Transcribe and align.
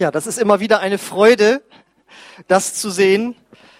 Ja, 0.00 0.10
das 0.10 0.26
ist 0.26 0.38
immer 0.38 0.60
wieder 0.60 0.80
eine 0.80 0.96
Freude, 0.96 1.60
das 2.48 2.72
zu 2.72 2.88
sehen. 2.88 3.36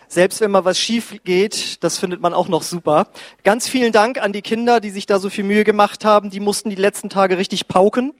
Selbst 0.06 0.42
wenn 0.42 0.50
mal 0.50 0.66
was 0.66 0.78
schief 0.78 1.14
geht, 1.24 1.82
das 1.82 1.96
findet 1.96 2.20
man 2.20 2.34
auch 2.34 2.46
noch 2.46 2.62
super. 2.62 3.06
Ganz 3.42 3.66
vielen 3.66 3.90
Dank 3.90 4.18
an 4.18 4.34
die 4.34 4.42
Kinder, 4.42 4.80
die 4.80 4.90
sich 4.90 5.06
da 5.06 5.18
so 5.18 5.30
viel 5.30 5.44
Mühe 5.44 5.64
gemacht 5.64 6.04
haben. 6.04 6.28
Die 6.28 6.38
mussten 6.38 6.68
die 6.68 6.76
letzten 6.76 7.08
Tage 7.08 7.38
richtig 7.38 7.68
pauken. 7.68 8.12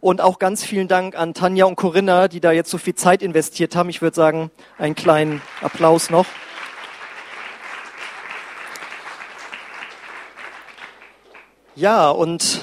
Und 0.00 0.20
auch 0.20 0.38
ganz 0.38 0.66
vielen 0.66 0.86
Dank 0.86 1.16
an 1.16 1.32
Tanja 1.32 1.64
und 1.64 1.76
Corinna, 1.76 2.28
die 2.28 2.40
da 2.40 2.52
jetzt 2.52 2.70
so 2.70 2.76
viel 2.76 2.94
Zeit 2.94 3.22
investiert 3.22 3.74
haben. 3.74 3.88
Ich 3.88 4.02
würde 4.02 4.16
sagen, 4.16 4.50
einen 4.76 4.94
kleinen 4.94 5.40
Applaus 5.62 6.10
noch. 6.10 6.26
Ja, 11.74 12.10
und 12.10 12.60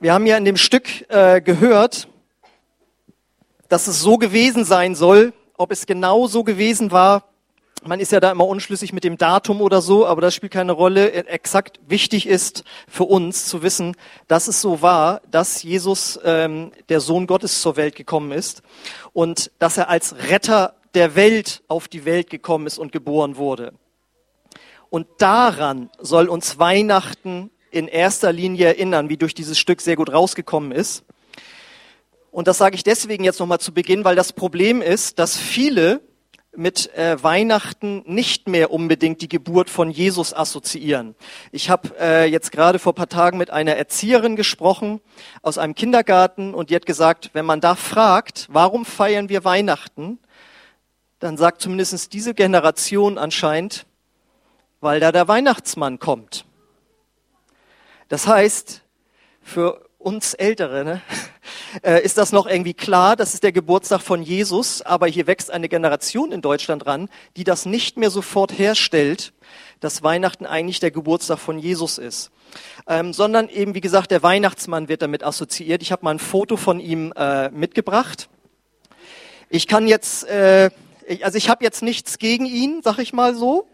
wir 0.00 0.12
haben 0.12 0.26
ja 0.26 0.36
in 0.36 0.44
dem 0.44 0.56
Stück 0.56 1.08
äh, 1.08 1.40
gehört, 1.40 2.08
dass 3.68 3.86
es 3.86 4.00
so 4.00 4.18
gewesen 4.18 4.64
sein 4.64 4.94
soll. 4.94 5.32
Ob 5.56 5.72
es 5.72 5.86
genau 5.86 6.26
so 6.26 6.44
gewesen 6.44 6.90
war, 6.90 7.24
man 7.84 8.00
ist 8.00 8.12
ja 8.12 8.20
da 8.20 8.30
immer 8.30 8.46
unschlüssig 8.46 8.92
mit 8.92 9.04
dem 9.04 9.16
Datum 9.16 9.60
oder 9.60 9.80
so, 9.80 10.06
aber 10.06 10.20
das 10.20 10.34
spielt 10.34 10.52
keine 10.52 10.72
Rolle. 10.72 11.12
Exakt 11.12 11.80
wichtig 11.86 12.26
ist 12.26 12.64
für 12.88 13.04
uns 13.04 13.46
zu 13.46 13.62
wissen, 13.62 13.96
dass 14.28 14.48
es 14.48 14.60
so 14.60 14.82
war, 14.82 15.20
dass 15.30 15.62
Jesus, 15.62 16.18
ähm, 16.24 16.72
der 16.88 17.00
Sohn 17.00 17.26
Gottes, 17.26 17.60
zur 17.62 17.76
Welt 17.76 17.94
gekommen 17.94 18.32
ist 18.32 18.62
und 19.12 19.50
dass 19.58 19.76
er 19.76 19.88
als 19.88 20.16
Retter 20.28 20.74
der 20.94 21.14
Welt 21.14 21.62
auf 21.68 21.88
die 21.88 22.04
Welt 22.04 22.30
gekommen 22.30 22.66
ist 22.66 22.78
und 22.78 22.92
geboren 22.92 23.36
wurde. 23.36 23.72
Und 24.88 25.06
daran 25.18 25.90
soll 25.98 26.28
uns 26.28 26.58
Weihnachten 26.58 27.50
in 27.70 27.88
erster 27.88 28.32
Linie 28.32 28.66
erinnern, 28.66 29.08
wie 29.08 29.16
durch 29.16 29.34
dieses 29.34 29.58
Stück 29.58 29.80
sehr 29.80 29.96
gut 29.96 30.12
rausgekommen 30.12 30.72
ist. 30.72 31.04
Und 32.36 32.48
das 32.48 32.58
sage 32.58 32.74
ich 32.76 32.84
deswegen 32.84 33.24
jetzt 33.24 33.40
nochmal 33.40 33.60
zu 33.60 33.72
Beginn, 33.72 34.04
weil 34.04 34.14
das 34.14 34.34
Problem 34.34 34.82
ist, 34.82 35.18
dass 35.18 35.38
viele 35.38 36.02
mit 36.54 36.94
äh, 36.94 37.16
Weihnachten 37.22 38.02
nicht 38.04 38.46
mehr 38.46 38.70
unbedingt 38.70 39.22
die 39.22 39.28
Geburt 39.30 39.70
von 39.70 39.90
Jesus 39.90 40.34
assoziieren. 40.34 41.14
Ich 41.50 41.70
habe 41.70 41.98
äh, 41.98 42.26
jetzt 42.26 42.52
gerade 42.52 42.78
vor 42.78 42.94
paar 42.94 43.08
Tagen 43.08 43.38
mit 43.38 43.48
einer 43.48 43.76
Erzieherin 43.76 44.36
gesprochen 44.36 45.00
aus 45.40 45.56
einem 45.56 45.74
Kindergarten 45.74 46.52
und 46.52 46.68
die 46.68 46.74
hat 46.74 46.84
gesagt, 46.84 47.30
wenn 47.32 47.46
man 47.46 47.62
da 47.62 47.74
fragt, 47.74 48.48
warum 48.50 48.84
feiern 48.84 49.30
wir 49.30 49.44
Weihnachten, 49.44 50.18
dann 51.20 51.38
sagt 51.38 51.62
zumindest 51.62 52.12
diese 52.12 52.34
Generation 52.34 53.16
anscheinend, 53.16 53.86
weil 54.82 55.00
da 55.00 55.10
der 55.10 55.26
Weihnachtsmann 55.26 55.98
kommt. 55.98 56.44
Das 58.10 58.26
heißt, 58.26 58.82
für 59.40 59.88
uns 59.96 60.34
Ältere 60.34 60.84
ne, 60.84 61.02
äh, 61.82 62.02
ist 62.02 62.18
das 62.18 62.32
noch 62.32 62.46
irgendwie 62.46 62.74
klar, 62.74 63.16
das 63.16 63.34
ist 63.34 63.42
der 63.42 63.52
Geburtstag 63.52 64.00
von 64.00 64.22
Jesus, 64.22 64.82
aber 64.82 65.06
hier 65.06 65.26
wächst 65.26 65.50
eine 65.50 65.68
Generation 65.68 66.32
in 66.32 66.40
Deutschland 66.40 66.86
ran, 66.86 67.08
die 67.36 67.44
das 67.44 67.66
nicht 67.66 67.96
mehr 67.96 68.10
sofort 68.10 68.58
herstellt, 68.58 69.32
dass 69.80 70.02
Weihnachten 70.02 70.46
eigentlich 70.46 70.80
der 70.80 70.90
Geburtstag 70.90 71.38
von 71.38 71.58
Jesus 71.58 71.98
ist. 71.98 72.30
Ähm, 72.86 73.12
sondern 73.12 73.48
eben, 73.48 73.74
wie 73.74 73.80
gesagt, 73.80 74.10
der 74.10 74.22
Weihnachtsmann 74.22 74.88
wird 74.88 75.02
damit 75.02 75.24
assoziiert. 75.24 75.82
Ich 75.82 75.92
habe 75.92 76.04
mal 76.04 76.12
ein 76.12 76.18
Foto 76.18 76.56
von 76.56 76.80
ihm 76.80 77.12
äh, 77.16 77.50
mitgebracht. 77.50 78.28
Ich 79.48 79.66
kann 79.66 79.86
jetzt, 79.86 80.24
äh, 80.28 80.70
also 81.22 81.36
ich 81.36 81.48
habe 81.48 81.64
jetzt 81.64 81.82
nichts 81.82 82.18
gegen 82.18 82.46
ihn, 82.46 82.80
sag 82.82 82.98
ich 82.98 83.12
mal 83.12 83.34
so. 83.34 83.68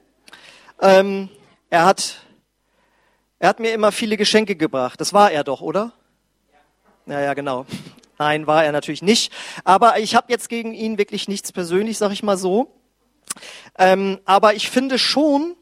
Ähm, 0.80 1.28
er 1.70 1.84
hat, 1.84 2.16
er 3.38 3.50
hat 3.50 3.60
mir 3.60 3.72
immer 3.72 3.92
viele 3.92 4.16
Geschenke 4.16 4.56
gebracht. 4.56 5.00
Das 5.00 5.12
war 5.12 5.30
er 5.30 5.44
doch, 5.44 5.60
oder? 5.60 5.92
Ja, 7.06 7.20
ja, 7.20 7.34
genau. 7.34 7.66
Nein, 8.18 8.46
war 8.46 8.64
er 8.64 8.72
natürlich 8.72 9.02
nicht. 9.02 9.32
Aber 9.64 9.98
ich 9.98 10.14
habe 10.14 10.30
jetzt 10.30 10.48
gegen 10.48 10.74
ihn 10.74 10.98
wirklich 10.98 11.28
nichts 11.28 11.52
persönlich, 11.52 11.98
sag 11.98 12.12
ich 12.12 12.22
mal 12.22 12.36
so. 12.36 12.72
Ähm, 13.78 14.20
aber 14.24 14.54
ich 14.54 14.70
finde 14.70 14.98
schon, 14.98 15.56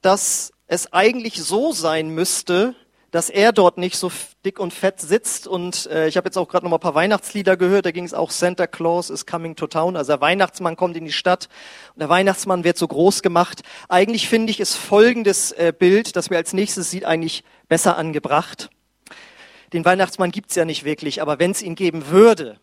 dass 0.00 0.52
es 0.66 0.92
eigentlich 0.92 1.42
so 1.42 1.72
sein 1.72 2.08
müsste, 2.08 2.74
dass 3.10 3.28
er 3.28 3.52
dort 3.52 3.76
nicht 3.76 3.96
so 3.96 4.10
dick 4.42 4.58
und 4.58 4.72
fett 4.72 5.00
sitzt. 5.00 5.46
Und 5.46 5.86
äh, 5.90 6.08
ich 6.08 6.16
habe 6.16 6.28
jetzt 6.28 6.38
auch 6.38 6.48
gerade 6.48 6.64
noch 6.64 6.70
mal 6.70 6.78
ein 6.78 6.80
paar 6.80 6.94
Weihnachtslieder 6.94 7.58
gehört. 7.58 7.84
Da 7.84 7.90
ging 7.90 8.04
es 8.04 8.14
auch 8.14 8.30
Santa 8.30 8.66
Claus 8.66 9.10
is 9.10 9.26
coming 9.26 9.54
to 9.54 9.66
town. 9.66 9.96
Also 9.96 10.12
der 10.12 10.22
Weihnachtsmann 10.22 10.76
kommt 10.76 10.96
in 10.96 11.04
die 11.04 11.12
Stadt 11.12 11.50
und 11.94 12.00
der 12.00 12.08
Weihnachtsmann 12.08 12.64
wird 12.64 12.78
so 12.78 12.88
groß 12.88 13.20
gemacht. 13.20 13.60
Eigentlich 13.90 14.28
finde 14.28 14.50
ich 14.50 14.60
es 14.60 14.74
folgendes 14.74 15.52
äh, 15.52 15.74
Bild, 15.78 16.16
das 16.16 16.30
wir 16.30 16.38
als 16.38 16.54
nächstes 16.54 16.90
sieht, 16.90 17.04
eigentlich 17.04 17.44
besser 17.68 17.98
angebracht. 17.98 18.70
Den 19.72 19.84
Weihnachtsmann 19.84 20.30
gibt's 20.30 20.54
ja 20.54 20.64
nicht 20.64 20.84
wirklich, 20.84 21.22
aber 21.22 21.38
wenn 21.38 21.50
es 21.50 21.62
ihn 21.62 21.74
geben 21.74 22.08
würde, 22.08 22.60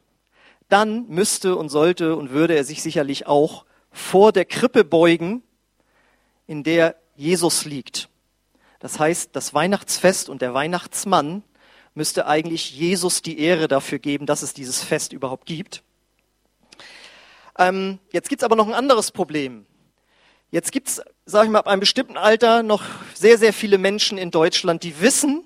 dann 0.67 1.07
müsste 1.07 1.55
und 1.55 1.69
sollte 1.69 2.15
und 2.15 2.29
würde 2.29 2.55
er 2.55 2.63
sich 2.63 2.83
sicherlich 2.83 3.25
auch 3.25 3.65
vor 3.91 4.31
der 4.31 4.45
Krippe 4.45 4.83
beugen, 4.83 5.41
in 6.45 6.63
der 6.63 6.95
Jesus 7.15 7.65
liegt. 7.65 8.09
Das 8.79 8.99
heißt, 8.99 9.31
das 9.35 9.53
Weihnachtsfest 9.53 10.29
und 10.29 10.41
der 10.41 10.53
Weihnachtsmann 10.53 11.43
müsste 11.95 12.27
eigentlich 12.27 12.71
Jesus 12.77 13.21
die 13.21 13.39
Ehre 13.39 13.67
dafür 13.67 13.99
geben, 13.99 14.25
dass 14.25 14.41
es 14.41 14.53
dieses 14.53 14.83
Fest 14.83 15.11
überhaupt 15.11 15.45
gibt. 15.45 15.83
Ähm, 17.57 17.99
jetzt 18.11 18.29
gibt's 18.29 18.43
aber 18.43 18.55
noch 18.55 18.67
ein 18.67 18.73
anderes 18.73 19.11
Problem. 19.11 19.65
Jetzt 20.51 20.71
gibt's, 20.71 21.01
sage 21.25 21.45
ich 21.45 21.51
mal, 21.51 21.59
ab 21.59 21.67
einem 21.67 21.81
bestimmten 21.81 22.17
Alter 22.17 22.63
noch 22.63 22.83
sehr, 23.13 23.37
sehr 23.37 23.53
viele 23.53 23.77
Menschen 23.77 24.17
in 24.17 24.31
Deutschland, 24.31 24.83
die 24.83 25.01
wissen, 25.01 25.43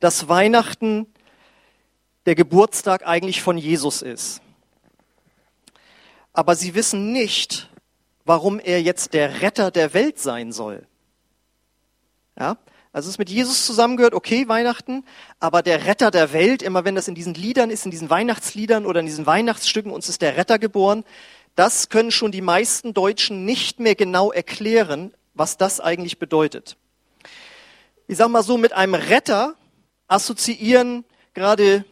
dass 0.00 0.28
Weihnachten 0.28 1.06
der 2.26 2.34
Geburtstag 2.34 3.06
eigentlich 3.06 3.42
von 3.42 3.56
Jesus 3.56 4.02
ist. 4.02 4.40
Aber 6.32 6.54
sie 6.54 6.74
wissen 6.74 7.12
nicht, 7.12 7.68
warum 8.24 8.58
er 8.60 8.82
jetzt 8.82 9.14
der 9.14 9.42
Retter 9.42 9.70
der 9.70 9.94
Welt 9.94 10.18
sein 10.18 10.52
soll. 10.52 10.86
Ja? 12.38 12.56
Also 12.92 13.06
es 13.06 13.14
ist 13.14 13.18
mit 13.18 13.30
Jesus 13.30 13.66
zusammengehört, 13.66 14.14
okay, 14.14 14.48
Weihnachten, 14.48 15.04
aber 15.38 15.62
der 15.62 15.86
Retter 15.86 16.10
der 16.10 16.32
Welt, 16.32 16.62
immer 16.62 16.84
wenn 16.84 16.96
das 16.96 17.06
in 17.06 17.14
diesen 17.14 17.34
Liedern 17.34 17.70
ist, 17.70 17.84
in 17.84 17.92
diesen 17.92 18.10
Weihnachtsliedern 18.10 18.84
oder 18.84 19.00
in 19.00 19.06
diesen 19.06 19.26
Weihnachtsstücken, 19.26 19.92
uns 19.92 20.08
ist 20.08 20.22
der 20.22 20.36
Retter 20.36 20.58
geboren, 20.58 21.04
das 21.54 21.88
können 21.88 22.10
schon 22.10 22.32
die 22.32 22.40
meisten 22.40 22.94
Deutschen 22.94 23.44
nicht 23.44 23.78
mehr 23.80 23.94
genau 23.94 24.32
erklären, 24.32 25.12
was 25.34 25.56
das 25.56 25.78
eigentlich 25.80 26.18
bedeutet. 26.18 26.76
Ich 28.08 28.16
sag 28.16 28.28
mal 28.28 28.42
so, 28.42 28.56
mit 28.56 28.72
einem 28.72 28.94
Retter 28.94 29.54
assoziieren 30.10 31.04
gerade 31.34 31.84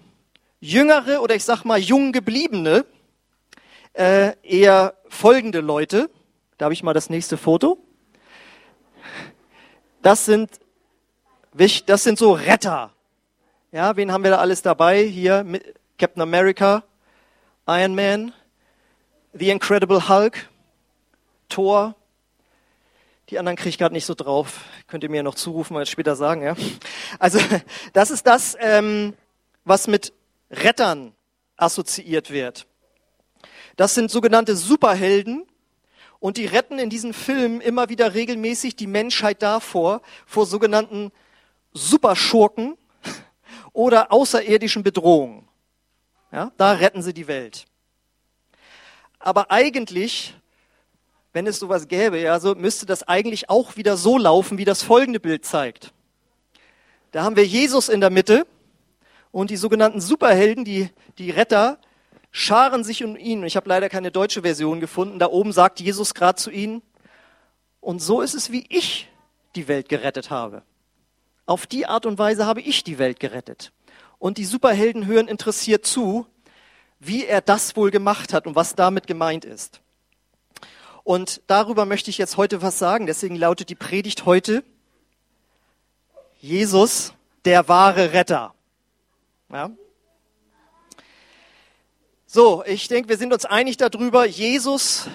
jüngere 0.61 1.23
oder 1.23 1.37
ich 1.37 1.45
sag 1.45 1.65
mal 1.65 1.79
jung 1.79 2.13
gebliebene 2.13 2.85
äh, 3.93 4.35
eher 4.43 4.95
folgende 5.09 5.61
Leute. 5.61 6.11
Da 6.59 6.65
habe 6.65 6.75
ich 6.75 6.83
mal 6.83 6.95
das 6.95 7.11
nächste 7.11 7.37
Foto. 7.37 7.79
Das 10.03 10.25
sind, 10.25 10.51
das 11.87 12.03
sind 12.03 12.19
so 12.19 12.33
Retter. 12.33 12.93
Ja, 13.71 13.97
wen 13.97 14.13
haben 14.13 14.25
wir 14.25 14.33
da 14.33 14.39
alles 14.39 14.63
dabei? 14.63 15.05
Hier 15.05 15.45
Captain 15.99 16.23
America, 16.23 16.83
Iron 17.67 17.95
Man, 17.95 18.33
The 19.33 19.51
Incredible 19.51 20.09
Hulk, 20.09 20.49
Thor, 21.49 21.95
die 23.31 23.39
anderen 23.39 23.57
kriege 23.57 23.69
ich 23.71 23.79
gerade 23.79 23.95
nicht 23.95 24.07
so 24.07 24.15
drauf. 24.15 24.65
Könnt 24.87 25.05
ihr 25.05 25.11
mir 25.11 25.23
noch 25.23 25.35
zurufen, 25.35 25.75
mal 25.75 25.87
später 25.87 26.17
sagen. 26.17 26.43
Ja? 26.43 26.57
Also 27.19 27.39
das 27.93 28.11
ist 28.11 28.27
das, 28.27 28.57
ähm, 28.61 29.15
was 29.65 29.87
mit 29.87 30.13
Rettern 30.51 31.13
assoziiert 31.57 32.31
wird. 32.31 32.67
Das 33.77 33.95
sind 33.95 34.11
sogenannte 34.11 34.57
Superhelden 34.57 35.47
und 36.21 36.37
die 36.37 36.47
retten 36.47 36.79
in 36.79 36.91
diesen 36.91 37.13
Filmen 37.13 37.61
immer 37.61 37.89
wieder 37.89 38.15
regelmäßig 38.15 38.77
die 38.77 38.87
Menschheit 38.87 39.43
davor, 39.43 40.01
vor 40.27 40.47
sogenannten 40.47 41.13
Superschurken 41.73 42.77
oder 43.73 44.11
außerirdischen 44.11 44.83
Bedrohungen. 44.83 45.47
Ja, 46.33 46.53
da 46.57 46.73
retten 46.73 47.03
sie 47.03 47.15
die 47.15 47.27
Welt. 47.27 47.67
Aber 49.19 49.51
eigentlich 49.51 50.35
wenn 51.33 51.47
es 51.47 51.59
sowas 51.59 51.89
gäbe, 51.89 52.21
ja, 52.21 52.41
so 52.41 52.55
müsste 52.55 52.87
das 52.87 53.03
eigentlich 53.07 53.51
auch 53.51 53.77
wieder 53.77 53.97
so 53.97 54.19
laufen, 54.19 54.59
wie 54.59 54.65
das 54.65 54.83
folgende 54.83 55.21
Bild 55.21 55.45
zeigt. 55.45 55.93
Da 57.13 57.23
haben 57.23 57.37
wir 57.37 57.47
Jesus 57.47 57.89
in 57.89 58.01
der 58.01 58.11
Mitte 58.11 58.47
und 59.31 59.51
die 59.51 59.57
sogenannten 59.57 60.01
Superhelden, 60.01 60.65
die, 60.65 60.91
die 61.19 61.31
Retter, 61.31 61.79
scharen 62.31 62.85
sich 62.85 63.05
um 63.05 63.17
ihn. 63.17 63.43
Ich 63.45 63.57
habe 63.57 63.69
leider 63.69 63.89
keine 63.89 64.11
deutsche 64.11 64.43
Version 64.43 64.81
gefunden. 64.81 65.19
Da 65.19 65.27
oben 65.27 65.53
sagt 65.53 65.81
Jesus 65.81 66.15
gerade 66.15 66.37
zu 66.37 66.51
ihnen, 66.51 66.83
und 67.81 68.01
so 68.01 68.21
ist 68.21 68.35
es, 68.35 68.51
wie 68.51 68.67
ich 68.69 69.09
die 69.55 69.69
Welt 69.69 69.89
gerettet 69.89 70.31
habe. 70.31 70.63
Auf 71.47 71.67
die 71.67 71.87
Art 71.87 72.05
und 72.05 72.19
Weise 72.19 72.45
habe 72.45 72.61
ich 72.61 72.85
die 72.85 72.99
Welt 72.99 73.21
gerettet. 73.21 73.73
Und 74.19 74.37
die 74.37 74.45
Superhelden 74.45 75.07
hören 75.07 75.29
interessiert 75.29 75.87
zu, 75.87 76.27
wie 76.99 77.25
er 77.25 77.41
das 77.41 77.77
wohl 77.77 77.91
gemacht 77.91 78.35
hat 78.35 78.47
und 78.47 78.57
was 78.57 78.75
damit 78.75 79.07
gemeint 79.07 79.45
ist. 79.45 79.81
Und 81.09 81.41
darüber 81.47 81.87
möchte 81.87 82.11
ich 82.11 82.19
jetzt 82.19 82.37
heute 82.37 82.61
was 82.61 82.79
sagen. 82.79 83.07
Deswegen 83.07 83.35
lautet 83.35 83.71
die 83.71 83.75
Predigt 83.75 84.27
heute 84.27 84.63
Jesus, 86.39 87.15
der 87.47 87.67
wahre 87.67 88.13
Retter. 88.13 88.55
Ja? 89.51 89.71
So, 92.27 92.63
ich 92.67 92.89
denke, 92.89 93.09
wir 93.09 93.17
sind 93.17 93.33
uns 93.33 93.47
einig 93.47 93.79
darüber, 93.79 94.27
Jesus 94.27 95.09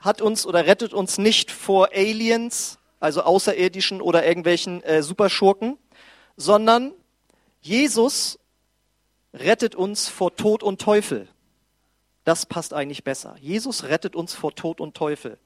hat 0.00 0.20
uns 0.20 0.44
oder 0.44 0.66
rettet 0.66 0.92
uns 0.92 1.16
nicht 1.16 1.50
vor 1.50 1.92
Aliens, 1.94 2.78
also 3.00 3.22
Außerirdischen 3.22 4.02
oder 4.02 4.26
irgendwelchen 4.26 4.82
äh, 4.82 5.02
Superschurken, 5.02 5.78
sondern 6.36 6.92
Jesus 7.62 8.38
rettet 9.32 9.74
uns 9.74 10.08
vor 10.10 10.36
Tod 10.36 10.62
und 10.62 10.78
Teufel. 10.78 11.26
Das 12.26 12.44
passt 12.44 12.74
eigentlich 12.74 13.04
besser. 13.04 13.36
Jesus 13.40 13.84
rettet 13.84 14.16
uns 14.16 14.34
vor 14.34 14.52
Tod 14.52 14.80
und 14.80 14.96
Teufel. 14.96 15.38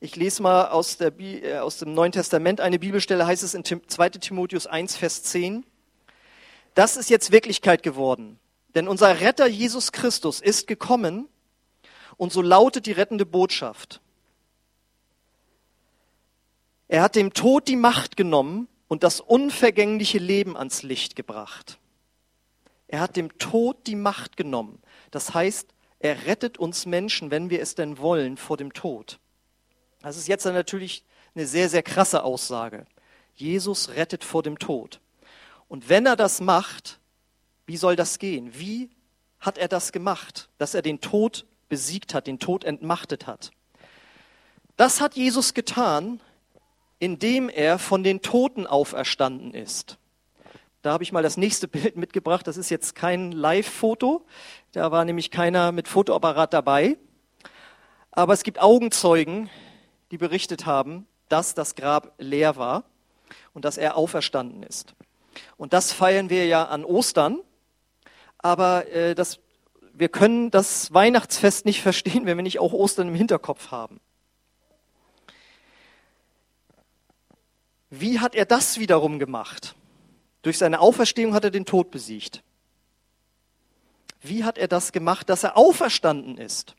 Ich 0.00 0.16
lese 0.16 0.42
mal 0.42 0.68
aus, 0.68 0.96
der, 0.96 1.12
äh, 1.20 1.58
aus 1.58 1.76
dem 1.76 1.92
Neuen 1.92 2.12
Testament 2.12 2.62
eine 2.62 2.78
Bibelstelle, 2.78 3.26
heißt 3.26 3.42
es 3.42 3.52
in 3.52 3.62
2 3.62 4.08
Timotheus 4.08 4.66
1, 4.66 4.96
Vers 4.96 5.22
10. 5.24 5.66
Das 6.74 6.96
ist 6.96 7.10
jetzt 7.10 7.30
Wirklichkeit 7.30 7.82
geworden. 7.82 8.38
Denn 8.74 8.88
unser 8.88 9.20
Retter 9.20 9.46
Jesus 9.46 9.92
Christus 9.92 10.40
ist 10.40 10.66
gekommen 10.66 11.28
und 12.16 12.32
so 12.32 12.40
lautet 12.40 12.86
die 12.86 12.92
rettende 12.92 13.26
Botschaft. 13.26 14.00
Er 16.88 17.02
hat 17.02 17.16
dem 17.16 17.34
Tod 17.34 17.68
die 17.68 17.76
Macht 17.76 18.16
genommen 18.16 18.66
und 18.88 19.02
das 19.02 19.20
unvergängliche 19.20 20.18
Leben 20.18 20.56
ans 20.56 20.82
Licht 20.82 21.16
gebracht. 21.16 21.78
Er 22.86 23.00
hat 23.00 23.16
dem 23.16 23.36
Tod 23.36 23.86
die 23.86 23.94
Macht 23.94 24.38
genommen. 24.38 24.80
Das 25.10 25.34
heißt, 25.34 25.74
er 26.00 26.26
rettet 26.26 26.58
uns 26.58 26.86
Menschen, 26.86 27.30
wenn 27.30 27.50
wir 27.50 27.60
es 27.60 27.74
denn 27.74 27.98
wollen, 27.98 28.36
vor 28.36 28.56
dem 28.56 28.72
Tod. 28.72 29.18
Das 30.00 30.16
ist 30.16 30.28
jetzt 30.28 30.44
natürlich 30.44 31.04
eine 31.34 31.46
sehr, 31.46 31.68
sehr 31.68 31.82
krasse 31.82 32.22
Aussage. 32.22 32.86
Jesus 33.34 33.90
rettet 33.90 34.24
vor 34.24 34.42
dem 34.42 34.58
Tod. 34.58 35.00
Und 35.68 35.88
wenn 35.88 36.06
er 36.06 36.16
das 36.16 36.40
macht, 36.40 36.98
wie 37.66 37.76
soll 37.76 37.96
das 37.96 38.18
gehen? 38.18 38.58
Wie 38.58 38.90
hat 39.40 39.58
er 39.58 39.68
das 39.68 39.92
gemacht, 39.92 40.48
dass 40.58 40.74
er 40.74 40.82
den 40.82 41.00
Tod 41.00 41.46
besiegt 41.68 42.14
hat, 42.14 42.26
den 42.26 42.38
Tod 42.38 42.64
entmachtet 42.64 43.26
hat? 43.26 43.50
Das 44.76 45.00
hat 45.00 45.16
Jesus 45.16 45.54
getan, 45.54 46.20
indem 46.98 47.48
er 47.48 47.78
von 47.78 48.02
den 48.02 48.22
Toten 48.22 48.66
auferstanden 48.66 49.52
ist. 49.54 49.97
Da 50.82 50.92
habe 50.92 51.02
ich 51.02 51.12
mal 51.12 51.22
das 51.22 51.36
nächste 51.36 51.68
Bild 51.68 51.96
mitgebracht. 51.96 52.46
Das 52.46 52.56
ist 52.56 52.70
jetzt 52.70 52.94
kein 52.94 53.32
Live-Foto. 53.32 54.24
Da 54.72 54.90
war 54.90 55.04
nämlich 55.04 55.30
keiner 55.30 55.72
mit 55.72 55.88
Fotoapparat 55.88 56.52
dabei. 56.52 56.96
Aber 58.10 58.32
es 58.32 58.42
gibt 58.42 58.60
Augenzeugen, 58.60 59.50
die 60.10 60.18
berichtet 60.18 60.66
haben, 60.66 61.06
dass 61.28 61.54
das 61.54 61.74
Grab 61.74 62.14
leer 62.18 62.56
war 62.56 62.84
und 63.52 63.64
dass 63.64 63.78
er 63.78 63.96
auferstanden 63.96 64.62
ist. 64.62 64.94
Und 65.56 65.72
das 65.72 65.92
feiern 65.92 66.30
wir 66.30 66.46
ja 66.46 66.64
an 66.64 66.84
Ostern 66.84 67.40
aber 68.38 68.86
äh, 68.88 69.14
das, 69.14 69.40
wir 69.92 70.08
können 70.08 70.50
das 70.50 70.92
Weihnachtsfest 70.94 71.66
nicht 71.66 71.82
verstehen, 71.82 72.26
wenn 72.26 72.38
wir 72.38 72.42
nicht 72.42 72.60
auch 72.60 72.72
Ostern 72.72 73.08
im 73.08 73.14
Hinterkopf 73.14 73.70
haben. 73.70 74.00
Wie 77.90 78.20
hat 78.20 78.34
er 78.34 78.44
das 78.44 78.78
wiederum 78.78 79.18
gemacht? 79.18 79.74
Durch 80.48 80.56
seine 80.56 80.80
Auferstehung 80.80 81.34
hat 81.34 81.44
er 81.44 81.50
den 81.50 81.66
Tod 81.66 81.90
besiegt. 81.90 82.42
Wie 84.22 84.44
hat 84.44 84.56
er 84.56 84.66
das 84.66 84.92
gemacht, 84.92 85.28
dass 85.28 85.44
er 85.44 85.58
auferstanden 85.58 86.38
ist? 86.38 86.74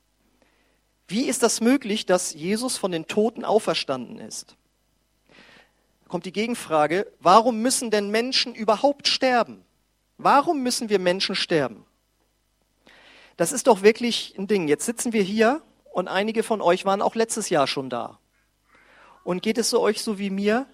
Wie 1.08 1.26
ist 1.26 1.44
das 1.44 1.62
möglich, 1.62 2.08
dass 2.08 2.34
Jesus 2.34 2.78
von 2.78 2.92
den 2.92 3.06
Toten 3.06 3.46
auferstanden 3.46 4.18
ist? 4.18 4.56
Kommt 6.08 6.26
die 6.26 6.32
Gegenfrage, 6.32 7.14
warum 7.20 7.62
müssen 7.62 7.92
denn 7.92 8.10
Menschen 8.10 8.56
überhaupt 8.56 9.08
sterben? 9.08 9.64
Warum 10.18 10.64
müssen 10.64 10.90
wir 10.90 10.98
Menschen 10.98 11.36
sterben? 11.36 11.86
Das 13.38 13.52
ist 13.52 13.68
doch 13.68 13.84
wirklich 13.84 14.34
ein 14.36 14.48
Ding. 14.48 14.68
Jetzt 14.68 14.88
sitzen 14.88 15.14
wir 15.14 15.22
hier 15.22 15.62
und 15.94 16.08
einige 16.08 16.42
von 16.42 16.64
euch 16.64 16.86
waren 16.86 17.04
auch 17.04 17.14
letztes 17.14 17.52
Jahr 17.52 17.68
schon 17.68 17.92
da. 17.92 18.18
Und 19.24 19.44
geht 19.44 19.60
es 19.60 19.70
so 19.70 19.80
euch 19.80 20.02
so 20.02 20.18
wie 20.18 20.32
mir? 20.32 20.66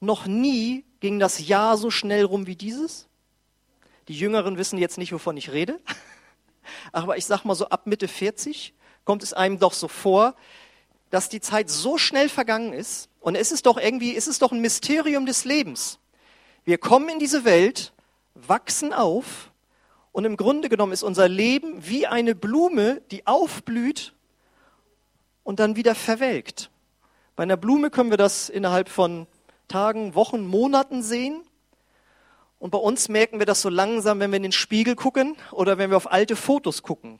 Noch 0.00 0.26
nie 0.26 0.84
ging 1.02 1.18
das 1.18 1.44
Jahr 1.44 1.76
so 1.76 1.90
schnell 1.90 2.24
rum 2.24 2.46
wie 2.46 2.54
dieses. 2.54 3.08
Die 4.06 4.14
Jüngeren 4.14 4.56
wissen 4.56 4.78
jetzt 4.78 4.98
nicht, 4.98 5.12
wovon 5.12 5.36
ich 5.36 5.50
rede. 5.50 5.80
Aber 6.92 7.16
ich 7.16 7.26
sag 7.26 7.44
mal 7.44 7.56
so 7.56 7.68
ab 7.68 7.88
Mitte 7.88 8.06
40 8.06 8.72
kommt 9.04 9.24
es 9.24 9.32
einem 9.32 9.58
doch 9.58 9.72
so 9.72 9.88
vor, 9.88 10.36
dass 11.10 11.28
die 11.28 11.40
Zeit 11.40 11.70
so 11.70 11.98
schnell 11.98 12.28
vergangen 12.28 12.72
ist. 12.72 13.08
Und 13.18 13.34
es 13.34 13.50
ist 13.50 13.66
doch 13.66 13.78
irgendwie, 13.78 14.14
es 14.16 14.28
ist 14.28 14.42
doch 14.42 14.52
ein 14.52 14.60
Mysterium 14.60 15.26
des 15.26 15.44
Lebens. 15.44 15.98
Wir 16.64 16.78
kommen 16.78 17.08
in 17.08 17.18
diese 17.18 17.44
Welt 17.44 17.92
wachsen 18.34 18.92
auf 18.92 19.50
und 20.12 20.24
im 20.24 20.36
Grunde 20.36 20.68
genommen 20.68 20.92
ist 20.92 21.02
unser 21.02 21.28
Leben 21.28 21.84
wie 21.84 22.06
eine 22.06 22.36
Blume, 22.36 23.02
die 23.10 23.26
aufblüht 23.26 24.14
und 25.42 25.58
dann 25.58 25.74
wieder 25.74 25.96
verwelkt. 25.96 26.70
Bei 27.34 27.42
einer 27.42 27.56
Blume 27.56 27.90
können 27.90 28.10
wir 28.10 28.18
das 28.18 28.48
innerhalb 28.48 28.88
von 28.88 29.26
Tagen, 29.68 30.14
Wochen, 30.14 30.46
Monaten 30.46 31.02
sehen. 31.02 31.42
Und 32.58 32.70
bei 32.70 32.78
uns 32.78 33.08
merken 33.08 33.38
wir 33.38 33.46
das 33.46 33.60
so 33.60 33.68
langsam, 33.68 34.20
wenn 34.20 34.30
wir 34.30 34.36
in 34.36 34.44
den 34.44 34.52
Spiegel 34.52 34.94
gucken 34.94 35.36
oder 35.50 35.78
wenn 35.78 35.90
wir 35.90 35.96
auf 35.96 36.10
alte 36.10 36.36
Fotos 36.36 36.82
gucken. 36.82 37.18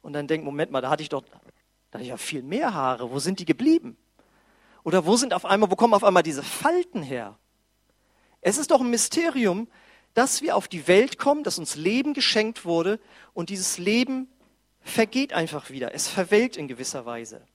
Und 0.00 0.12
dann 0.12 0.26
denken, 0.26 0.44
Moment 0.44 0.72
mal, 0.72 0.80
da 0.80 0.90
hatte 0.90 1.02
ich 1.02 1.08
doch, 1.08 1.22
da 1.22 1.94
hatte 1.94 2.02
ich 2.02 2.08
ja 2.08 2.16
viel 2.16 2.42
mehr 2.42 2.74
Haare. 2.74 3.10
Wo 3.10 3.18
sind 3.18 3.38
die 3.38 3.44
geblieben? 3.44 3.96
Oder 4.82 5.06
wo 5.06 5.16
sind 5.16 5.34
auf 5.34 5.44
einmal, 5.44 5.70
wo 5.70 5.76
kommen 5.76 5.94
auf 5.94 6.04
einmal 6.04 6.24
diese 6.24 6.42
Falten 6.42 7.02
her? 7.02 7.38
Es 8.40 8.58
ist 8.58 8.72
doch 8.72 8.80
ein 8.80 8.90
Mysterium, 8.90 9.68
dass 10.14 10.42
wir 10.42 10.56
auf 10.56 10.68
die 10.68 10.88
Welt 10.88 11.18
kommen, 11.18 11.44
dass 11.44 11.58
uns 11.58 11.76
Leben 11.76 12.12
geschenkt 12.12 12.64
wurde 12.64 12.98
und 13.32 13.50
dieses 13.50 13.78
Leben 13.78 14.28
vergeht 14.80 15.32
einfach 15.32 15.70
wieder. 15.70 15.94
Es 15.94 16.08
verwelkt 16.08 16.56
in 16.56 16.68
gewisser 16.68 17.06
Weise. 17.06 17.46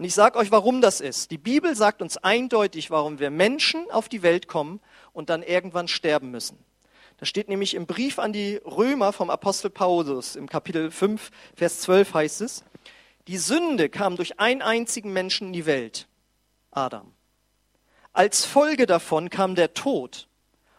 Und 0.00 0.06
ich 0.06 0.14
sage 0.14 0.38
euch, 0.38 0.50
warum 0.50 0.80
das 0.80 1.02
ist. 1.02 1.30
Die 1.30 1.36
Bibel 1.36 1.76
sagt 1.76 2.00
uns 2.00 2.16
eindeutig, 2.16 2.90
warum 2.90 3.18
wir 3.18 3.28
Menschen 3.28 3.90
auf 3.90 4.08
die 4.08 4.22
Welt 4.22 4.48
kommen 4.48 4.80
und 5.12 5.28
dann 5.28 5.42
irgendwann 5.42 5.88
sterben 5.88 6.30
müssen. 6.30 6.56
Das 7.18 7.28
steht 7.28 7.50
nämlich 7.50 7.74
im 7.74 7.84
Brief 7.84 8.18
an 8.18 8.32
die 8.32 8.56
Römer 8.64 9.12
vom 9.12 9.28
Apostel 9.28 9.68
Paulus. 9.68 10.36
Im 10.36 10.48
Kapitel 10.48 10.90
5, 10.90 11.30
Vers 11.54 11.80
12 11.80 12.14
heißt 12.14 12.40
es, 12.40 12.64
die 13.28 13.36
Sünde 13.36 13.90
kam 13.90 14.16
durch 14.16 14.40
einen 14.40 14.62
einzigen 14.62 15.12
Menschen 15.12 15.48
in 15.48 15.52
die 15.52 15.66
Welt, 15.66 16.08
Adam. 16.70 17.12
Als 18.14 18.46
Folge 18.46 18.86
davon 18.86 19.28
kam 19.28 19.54
der 19.54 19.74
Tod 19.74 20.28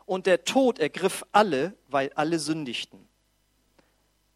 und 0.07 0.25
der 0.25 0.45
Tod 0.45 0.79
ergriff 0.79 1.27
alle, 1.31 1.75
weil 1.89 2.11
alle 2.15 2.39
sündigten. 2.39 3.07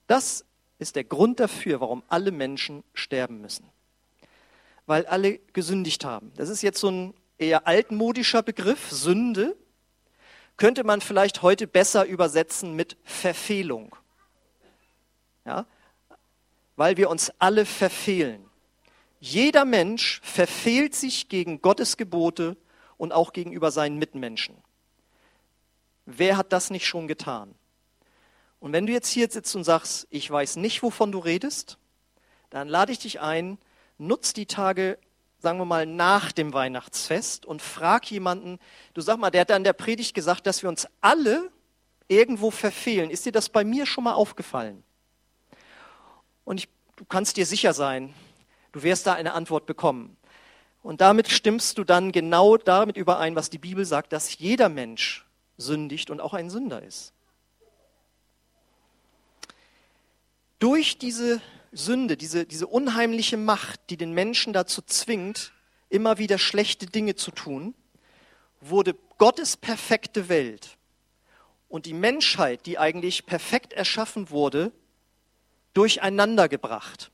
Das 0.05 0.45
ist 0.77 0.95
der 0.95 1.05
Grund 1.05 1.39
dafür, 1.39 1.81
warum 1.81 2.03
alle 2.07 2.29
Menschen 2.29 2.83
sterben 2.93 3.41
müssen. 3.41 3.67
Weil 4.85 5.05
alle 5.07 5.39
gesündigt 5.53 6.05
haben. 6.05 6.31
Das 6.35 6.49
ist 6.49 6.61
jetzt 6.61 6.79
so 6.79 6.89
ein 6.89 7.13
eher 7.37 7.67
altmodischer 7.67 8.43
Begriff, 8.43 8.91
Sünde. 8.91 9.55
Könnte 10.57 10.83
man 10.83 11.01
vielleicht 11.01 11.41
heute 11.41 11.67
besser 11.67 12.05
übersetzen 12.05 12.75
mit 12.75 12.97
Verfehlung. 13.03 13.95
Ja? 15.45 15.65
Weil 16.75 16.97
wir 16.97 17.09
uns 17.09 17.31
alle 17.39 17.65
verfehlen. 17.65 18.45
Jeder 19.19 19.65
Mensch 19.65 20.21
verfehlt 20.23 20.95
sich 20.95 21.29
gegen 21.29 21.61
Gottes 21.61 21.97
Gebote 21.97 22.57
und 22.97 23.11
auch 23.11 23.33
gegenüber 23.33 23.71
seinen 23.71 23.97
Mitmenschen. 23.97 24.55
Wer 26.05 26.37
hat 26.37 26.53
das 26.53 26.69
nicht 26.69 26.85
schon 26.85 27.07
getan? 27.07 27.55
Und 28.59 28.73
wenn 28.73 28.85
du 28.85 28.93
jetzt 28.93 29.09
hier 29.09 29.29
sitzt 29.29 29.55
und 29.55 29.63
sagst, 29.63 30.07
ich 30.09 30.29
weiß 30.29 30.57
nicht, 30.57 30.83
wovon 30.83 31.11
du 31.11 31.19
redest, 31.19 31.77
dann 32.49 32.67
lade 32.67 32.91
ich 32.91 32.99
dich 32.99 33.19
ein, 33.19 33.57
nutz 33.97 34.33
die 34.33 34.45
Tage, 34.45 34.97
sagen 35.39 35.59
wir 35.59 35.65
mal, 35.65 35.85
nach 35.85 36.31
dem 36.31 36.53
Weihnachtsfest 36.53 37.45
und 37.45 37.61
frag 37.61 38.09
jemanden, 38.09 38.59
du 38.93 39.01
sag 39.01 39.17
mal, 39.17 39.31
der 39.31 39.41
hat 39.41 39.49
da 39.49 39.55
in 39.55 39.63
der 39.63 39.73
Predigt 39.73 40.13
gesagt, 40.13 40.47
dass 40.47 40.61
wir 40.61 40.69
uns 40.69 40.87
alle 41.01 41.51
irgendwo 42.07 42.51
verfehlen. 42.51 43.09
Ist 43.09 43.25
dir 43.25 43.31
das 43.31 43.49
bei 43.49 43.63
mir 43.63 43.85
schon 43.85 44.03
mal 44.03 44.13
aufgefallen? 44.13 44.83
Und 46.43 46.59
ich, 46.59 46.69
du 46.95 47.05
kannst 47.05 47.37
dir 47.37 47.45
sicher 47.45 47.73
sein, 47.73 48.13
du 48.71 48.83
wirst 48.83 49.07
da 49.07 49.13
eine 49.13 49.33
Antwort 49.33 49.65
bekommen. 49.65 50.17
Und 50.83 51.01
damit 51.01 51.29
stimmst 51.29 51.79
du 51.79 51.83
dann 51.83 52.11
genau 52.11 52.57
damit 52.57 52.95
überein, 52.95 53.35
was 53.35 53.49
die 53.49 53.57
Bibel 53.57 53.85
sagt, 53.85 54.13
dass 54.13 54.37
jeder 54.37 54.69
Mensch 54.69 55.25
sündigt 55.57 56.11
und 56.11 56.21
auch 56.21 56.33
ein 56.33 56.49
Sünder 56.49 56.83
ist. 56.83 57.11
Durch 60.59 60.97
diese 60.97 61.41
Sünde, 61.77 62.17
diese, 62.17 62.45
diese 62.45 62.67
unheimliche 62.67 63.37
Macht, 63.37 63.79
die 63.89 63.97
den 63.97 64.13
Menschen 64.13 64.53
dazu 64.53 64.81
zwingt, 64.81 65.51
immer 65.89 66.17
wieder 66.17 66.37
schlechte 66.37 66.85
Dinge 66.85 67.15
zu 67.15 67.31
tun, 67.31 67.75
wurde 68.61 68.95
Gottes 69.17 69.57
perfekte 69.57 70.29
Welt 70.29 70.77
und 71.67 71.85
die 71.85 71.93
Menschheit, 71.93 72.65
die 72.65 72.79
eigentlich 72.79 73.25
perfekt 73.25 73.73
erschaffen 73.73 74.29
wurde, 74.29 74.71
durcheinander 75.73 76.47
gebracht. 76.47 77.11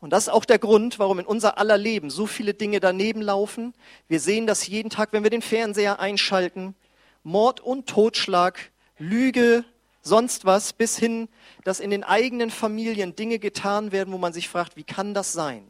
Und 0.00 0.10
das 0.10 0.24
ist 0.24 0.32
auch 0.32 0.44
der 0.44 0.58
Grund, 0.58 0.98
warum 0.98 1.18
in 1.18 1.26
unser 1.26 1.56
aller 1.56 1.78
Leben 1.78 2.10
so 2.10 2.26
viele 2.26 2.52
Dinge 2.52 2.80
daneben 2.80 3.22
laufen. 3.22 3.72
Wir 4.08 4.20
sehen 4.20 4.46
das 4.46 4.66
jeden 4.66 4.90
Tag, 4.90 5.12
wenn 5.12 5.22
wir 5.22 5.30
den 5.30 5.42
Fernseher 5.42 5.98
einschalten. 5.98 6.74
Mord 7.22 7.60
und 7.60 7.88
Totschlag, 7.88 8.70
Lüge, 8.98 9.64
sonst 10.04 10.44
was, 10.44 10.72
bis 10.72 10.96
hin, 10.96 11.28
dass 11.64 11.80
in 11.80 11.90
den 11.90 12.04
eigenen 12.04 12.50
Familien 12.50 13.16
Dinge 13.16 13.38
getan 13.38 13.90
werden, 13.90 14.12
wo 14.12 14.18
man 14.18 14.32
sich 14.32 14.48
fragt, 14.48 14.76
wie 14.76 14.84
kann 14.84 15.14
das 15.14 15.32
sein? 15.32 15.66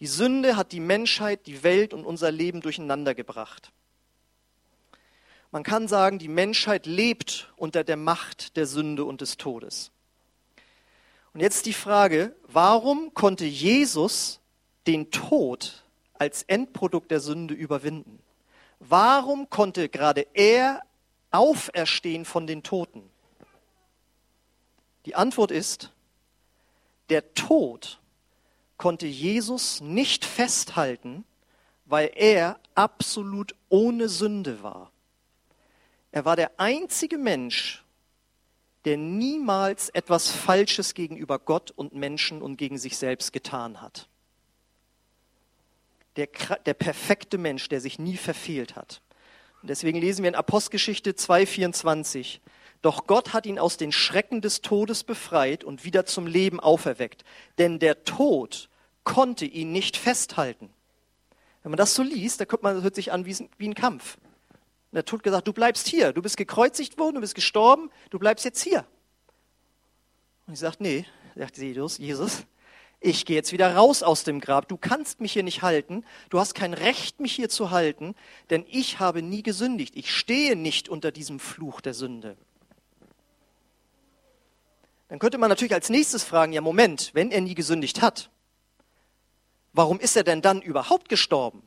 Die 0.00 0.06
Sünde 0.06 0.56
hat 0.56 0.72
die 0.72 0.80
Menschheit, 0.80 1.46
die 1.46 1.62
Welt 1.62 1.94
und 1.94 2.04
unser 2.04 2.30
Leben 2.30 2.60
durcheinander 2.60 3.14
gebracht. 3.14 3.70
Man 5.52 5.62
kann 5.62 5.88
sagen, 5.88 6.18
die 6.18 6.28
Menschheit 6.28 6.86
lebt 6.86 7.52
unter 7.56 7.84
der 7.84 7.96
Macht 7.96 8.56
der 8.56 8.66
Sünde 8.66 9.04
und 9.04 9.20
des 9.20 9.36
Todes. 9.36 9.90
Und 11.32 11.40
jetzt 11.40 11.66
die 11.66 11.72
Frage, 11.72 12.34
warum 12.48 13.14
konnte 13.14 13.44
Jesus 13.44 14.40
den 14.86 15.10
Tod 15.10 15.84
als 16.14 16.42
Endprodukt 16.44 17.10
der 17.10 17.20
Sünde 17.20 17.54
überwinden? 17.54 18.20
Warum 18.78 19.50
konnte 19.50 19.88
gerade 19.88 20.26
er 20.32 20.82
auferstehen 21.30 22.24
von 22.24 22.46
den 22.46 22.62
Toten? 22.62 23.09
Die 25.06 25.14
Antwort 25.14 25.50
ist, 25.50 25.92
der 27.08 27.34
Tod 27.34 28.00
konnte 28.76 29.06
Jesus 29.06 29.80
nicht 29.80 30.24
festhalten, 30.24 31.24
weil 31.84 32.10
er 32.14 32.58
absolut 32.74 33.54
ohne 33.68 34.08
Sünde 34.08 34.62
war. 34.62 34.92
Er 36.12 36.24
war 36.24 36.36
der 36.36 36.58
einzige 36.58 37.18
Mensch, 37.18 37.84
der 38.84 38.96
niemals 38.96 39.90
etwas 39.90 40.30
Falsches 40.30 40.94
gegenüber 40.94 41.38
Gott 41.38 41.70
und 41.70 41.94
Menschen 41.94 42.40
und 42.40 42.56
gegen 42.56 42.78
sich 42.78 42.96
selbst 42.96 43.32
getan 43.32 43.82
hat. 43.82 44.08
Der, 46.16 46.28
der 46.66 46.74
perfekte 46.74 47.38
Mensch, 47.38 47.68
der 47.68 47.80
sich 47.80 47.98
nie 47.98 48.16
verfehlt 48.16 48.76
hat. 48.76 49.02
Und 49.62 49.68
deswegen 49.68 50.00
lesen 50.00 50.22
wir 50.22 50.28
in 50.28 50.34
Apostelgeschichte 50.34 51.12
2,24. 51.12 52.40
Doch 52.82 53.06
Gott 53.06 53.32
hat 53.32 53.46
ihn 53.46 53.58
aus 53.58 53.76
den 53.76 53.92
Schrecken 53.92 54.40
des 54.40 54.62
Todes 54.62 55.04
befreit 55.04 55.64
und 55.64 55.84
wieder 55.84 56.06
zum 56.06 56.26
Leben 56.26 56.60
auferweckt. 56.60 57.24
Denn 57.58 57.78
der 57.78 58.04
Tod 58.04 58.68
konnte 59.04 59.44
ihn 59.44 59.72
nicht 59.72 59.96
festhalten. 59.96 60.70
Wenn 61.62 61.72
man 61.72 61.76
das 61.76 61.94
so 61.94 62.02
liest, 62.02 62.40
da 62.40 62.46
kommt 62.46 62.62
man, 62.62 62.74
das 62.74 62.84
hört 62.84 62.94
sich 62.94 63.12
an 63.12 63.26
wie, 63.26 63.36
wie 63.58 63.68
ein 63.68 63.74
Kampf. 63.74 64.16
Und 64.16 64.96
der 64.96 65.04
Tod 65.04 65.22
gesagt, 65.22 65.46
du 65.46 65.52
bleibst 65.52 65.88
hier, 65.88 66.12
du 66.12 66.22
bist 66.22 66.36
gekreuzigt 66.36 66.98
worden, 66.98 67.16
du 67.16 67.20
bist 67.20 67.34
gestorben, 67.34 67.90
du 68.08 68.18
bleibst 68.18 68.44
jetzt 68.44 68.62
hier. 68.62 68.86
Und 70.46 70.54
ich 70.54 70.60
sagte, 70.60 70.82
nee, 70.82 71.04
sagt 71.36 71.58
Jesus, 71.58 71.98
Jesus, 71.98 72.44
ich 72.98 73.24
gehe 73.24 73.36
jetzt 73.36 73.52
wieder 73.52 73.76
raus 73.76 74.02
aus 74.02 74.24
dem 74.24 74.40
Grab. 74.40 74.68
Du 74.68 74.76
kannst 74.76 75.20
mich 75.20 75.32
hier 75.32 75.42
nicht 75.42 75.62
halten. 75.62 76.04
Du 76.28 76.38
hast 76.38 76.54
kein 76.54 76.74
Recht, 76.74 77.20
mich 77.20 77.32
hier 77.32 77.48
zu 77.48 77.70
halten, 77.70 78.14
denn 78.50 78.64
ich 78.68 79.00
habe 79.00 79.22
nie 79.22 79.42
gesündigt. 79.42 79.96
Ich 79.96 80.14
stehe 80.14 80.56
nicht 80.56 80.88
unter 80.88 81.12
diesem 81.12 81.40
Fluch 81.40 81.80
der 81.80 81.94
Sünde. 81.94 82.36
Dann 85.10 85.18
könnte 85.18 85.38
man 85.38 85.48
natürlich 85.48 85.74
als 85.74 85.90
nächstes 85.90 86.22
fragen, 86.22 86.52
ja 86.52 86.60
Moment, 86.60 87.10
wenn 87.14 87.32
er 87.32 87.40
nie 87.40 87.56
gesündigt 87.56 88.00
hat, 88.00 88.30
warum 89.72 89.98
ist 89.98 90.16
er 90.16 90.22
denn 90.22 90.40
dann 90.40 90.62
überhaupt 90.62 91.08
gestorben? 91.08 91.64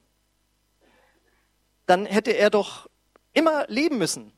Dann 1.85 2.05
hätte 2.05 2.31
er 2.31 2.49
doch 2.49 2.89
immer 3.33 3.67
leben 3.67 3.97
müssen. 3.97 4.31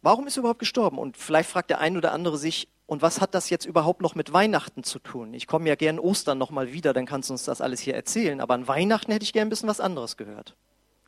Warum 0.00 0.28
ist 0.28 0.36
er 0.36 0.42
überhaupt 0.42 0.60
gestorben? 0.60 0.98
Und 0.98 1.16
vielleicht 1.16 1.50
fragt 1.50 1.70
der 1.70 1.80
ein 1.80 1.96
oder 1.96 2.12
andere 2.12 2.38
sich, 2.38 2.68
und 2.86 3.02
was 3.02 3.20
hat 3.20 3.34
das 3.34 3.50
jetzt 3.50 3.64
überhaupt 3.64 4.00
noch 4.00 4.14
mit 4.14 4.32
Weihnachten 4.32 4.84
zu 4.84 5.00
tun? 5.00 5.34
Ich 5.34 5.48
komme 5.48 5.68
ja 5.68 5.74
gern 5.74 5.98
Ostern 5.98 6.38
nochmal 6.38 6.72
wieder, 6.72 6.92
dann 6.92 7.06
kannst 7.06 7.30
du 7.30 7.32
uns 7.32 7.42
das 7.42 7.60
alles 7.60 7.80
hier 7.80 7.96
erzählen. 7.96 8.40
Aber 8.40 8.54
an 8.54 8.68
Weihnachten 8.68 9.10
hätte 9.10 9.24
ich 9.24 9.32
gern 9.32 9.48
ein 9.48 9.50
bisschen 9.50 9.68
was 9.68 9.80
anderes 9.80 10.16
gehört. 10.16 10.54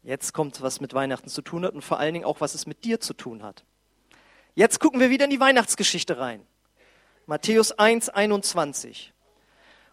Jetzt 0.02 0.32
kommt, 0.32 0.60
was 0.60 0.80
mit 0.80 0.92
Weihnachten 0.92 1.28
zu 1.28 1.40
tun 1.40 1.64
hat 1.64 1.74
und 1.74 1.82
vor 1.82 2.00
allen 2.00 2.14
Dingen 2.14 2.24
auch, 2.24 2.40
was 2.40 2.56
es 2.56 2.66
mit 2.66 2.82
dir 2.82 2.98
zu 2.98 3.14
tun 3.14 3.44
hat. 3.44 3.64
Jetzt 4.58 4.80
gucken 4.80 5.00
wir 5.00 5.10
wieder 5.10 5.26
in 5.26 5.30
die 5.30 5.38
Weihnachtsgeschichte 5.38 6.18
rein. 6.18 6.40
Matthäus 7.26 7.72
1, 7.72 8.08
21. 8.08 9.12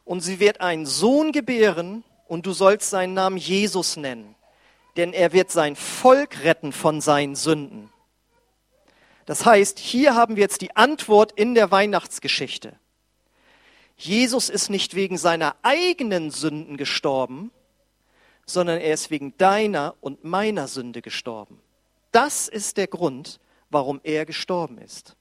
Und 0.06 0.22
sie 0.22 0.40
wird 0.40 0.62
einen 0.62 0.86
Sohn 0.86 1.34
gebären 1.34 2.06
und 2.30 2.46
du 2.46 2.54
sollst 2.54 2.90
seinen 2.90 3.14
Namen 3.14 3.36
Jesus 3.36 3.98
nennen, 3.98 4.36
denn 4.96 5.12
er 5.12 5.34
wird 5.34 5.52
sein 5.52 5.76
Volk 5.76 6.46
retten 6.46 6.72
von 6.72 7.02
seinen 7.02 7.36
Sünden. 7.36 7.92
Das 9.26 9.46
heißt, 9.46 9.80
hier 9.80 10.16
haben 10.16 10.38
wir 10.38 10.44
jetzt 10.44 10.62
die 10.62 10.78
Antwort 10.78 11.34
in 11.34 11.56
der 11.56 11.70
Weihnachtsgeschichte. 11.70 12.80
Jesus 13.98 14.50
ist 14.50 14.70
nicht 14.70 14.96
wegen 14.96 15.18
seiner 15.18 15.58
eigenen 15.62 16.32
Sünden 16.32 16.78
gestorben, 16.78 17.52
sondern 18.46 18.80
er 18.80 18.94
ist 18.94 19.12
wegen 19.12 19.36
deiner 19.38 19.96
und 20.00 20.24
meiner 20.24 20.70
Sünde 20.70 21.02
gestorben. 21.02 21.60
Das 22.14 22.48
ist 22.48 22.78
der 22.78 22.88
Grund, 22.88 23.42
warum 23.74 24.00
er 24.04 24.26
gestorben 24.26 24.78
ist. 24.78 25.16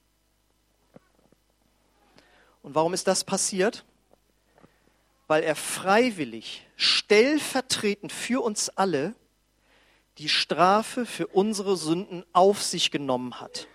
Und 2.63 2.75
warum 2.75 2.95
ist 2.95 3.09
das 3.09 3.25
passiert? 3.25 3.85
weil 5.33 5.45
er 5.45 5.57
freiwillig, 5.57 6.67
stellvertretend 6.77 8.13
für 8.13 8.43
uns 8.43 8.69
alle, 8.69 9.15
die 10.19 10.29
Strafe 10.29 11.07
für 11.07 11.27
unsere 11.27 11.79
Sünden 11.79 12.23
auf 12.35 12.63
sich 12.63 12.91
genommen 12.91 13.41
hat. 13.41 13.67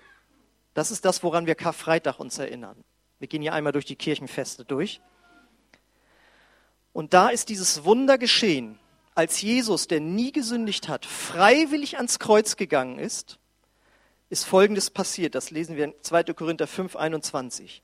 Das 0.76 0.92
ist 0.92 1.04
das, 1.04 1.24
woran 1.24 1.48
wir 1.48 1.56
Karfreitag 1.56 2.20
uns 2.20 2.38
erinnern. 2.38 2.84
Wir 3.18 3.28
gehen 3.28 3.42
hier 3.42 3.54
einmal 3.54 3.72
durch 3.72 3.86
die 3.86 3.96
Kirchenfeste 3.96 4.66
durch. 4.66 5.02
Und 6.94 7.16
da 7.16 7.30
ist 7.30 7.50
dieses 7.50 7.84
Wunder 7.84 8.20
geschehen, 8.20 8.78
als 9.16 9.42
Jesus, 9.42 9.88
der 9.88 10.00
nie 10.00 10.32
gesündigt 10.32 10.88
hat, 10.88 11.08
freiwillig 11.08 11.98
ans 11.98 12.20
Kreuz 12.20 12.56
gegangen 12.56 13.00
ist, 13.00 13.40
ist 14.30 14.46
Folgendes 14.46 14.90
passiert. 14.90 15.36
Das 15.36 15.52
lesen 15.52 15.76
wir 15.76 15.86
in 15.86 15.94
2. 16.02 16.24
Korinther 16.34 16.68
5, 16.68 16.96
21. 16.96 17.84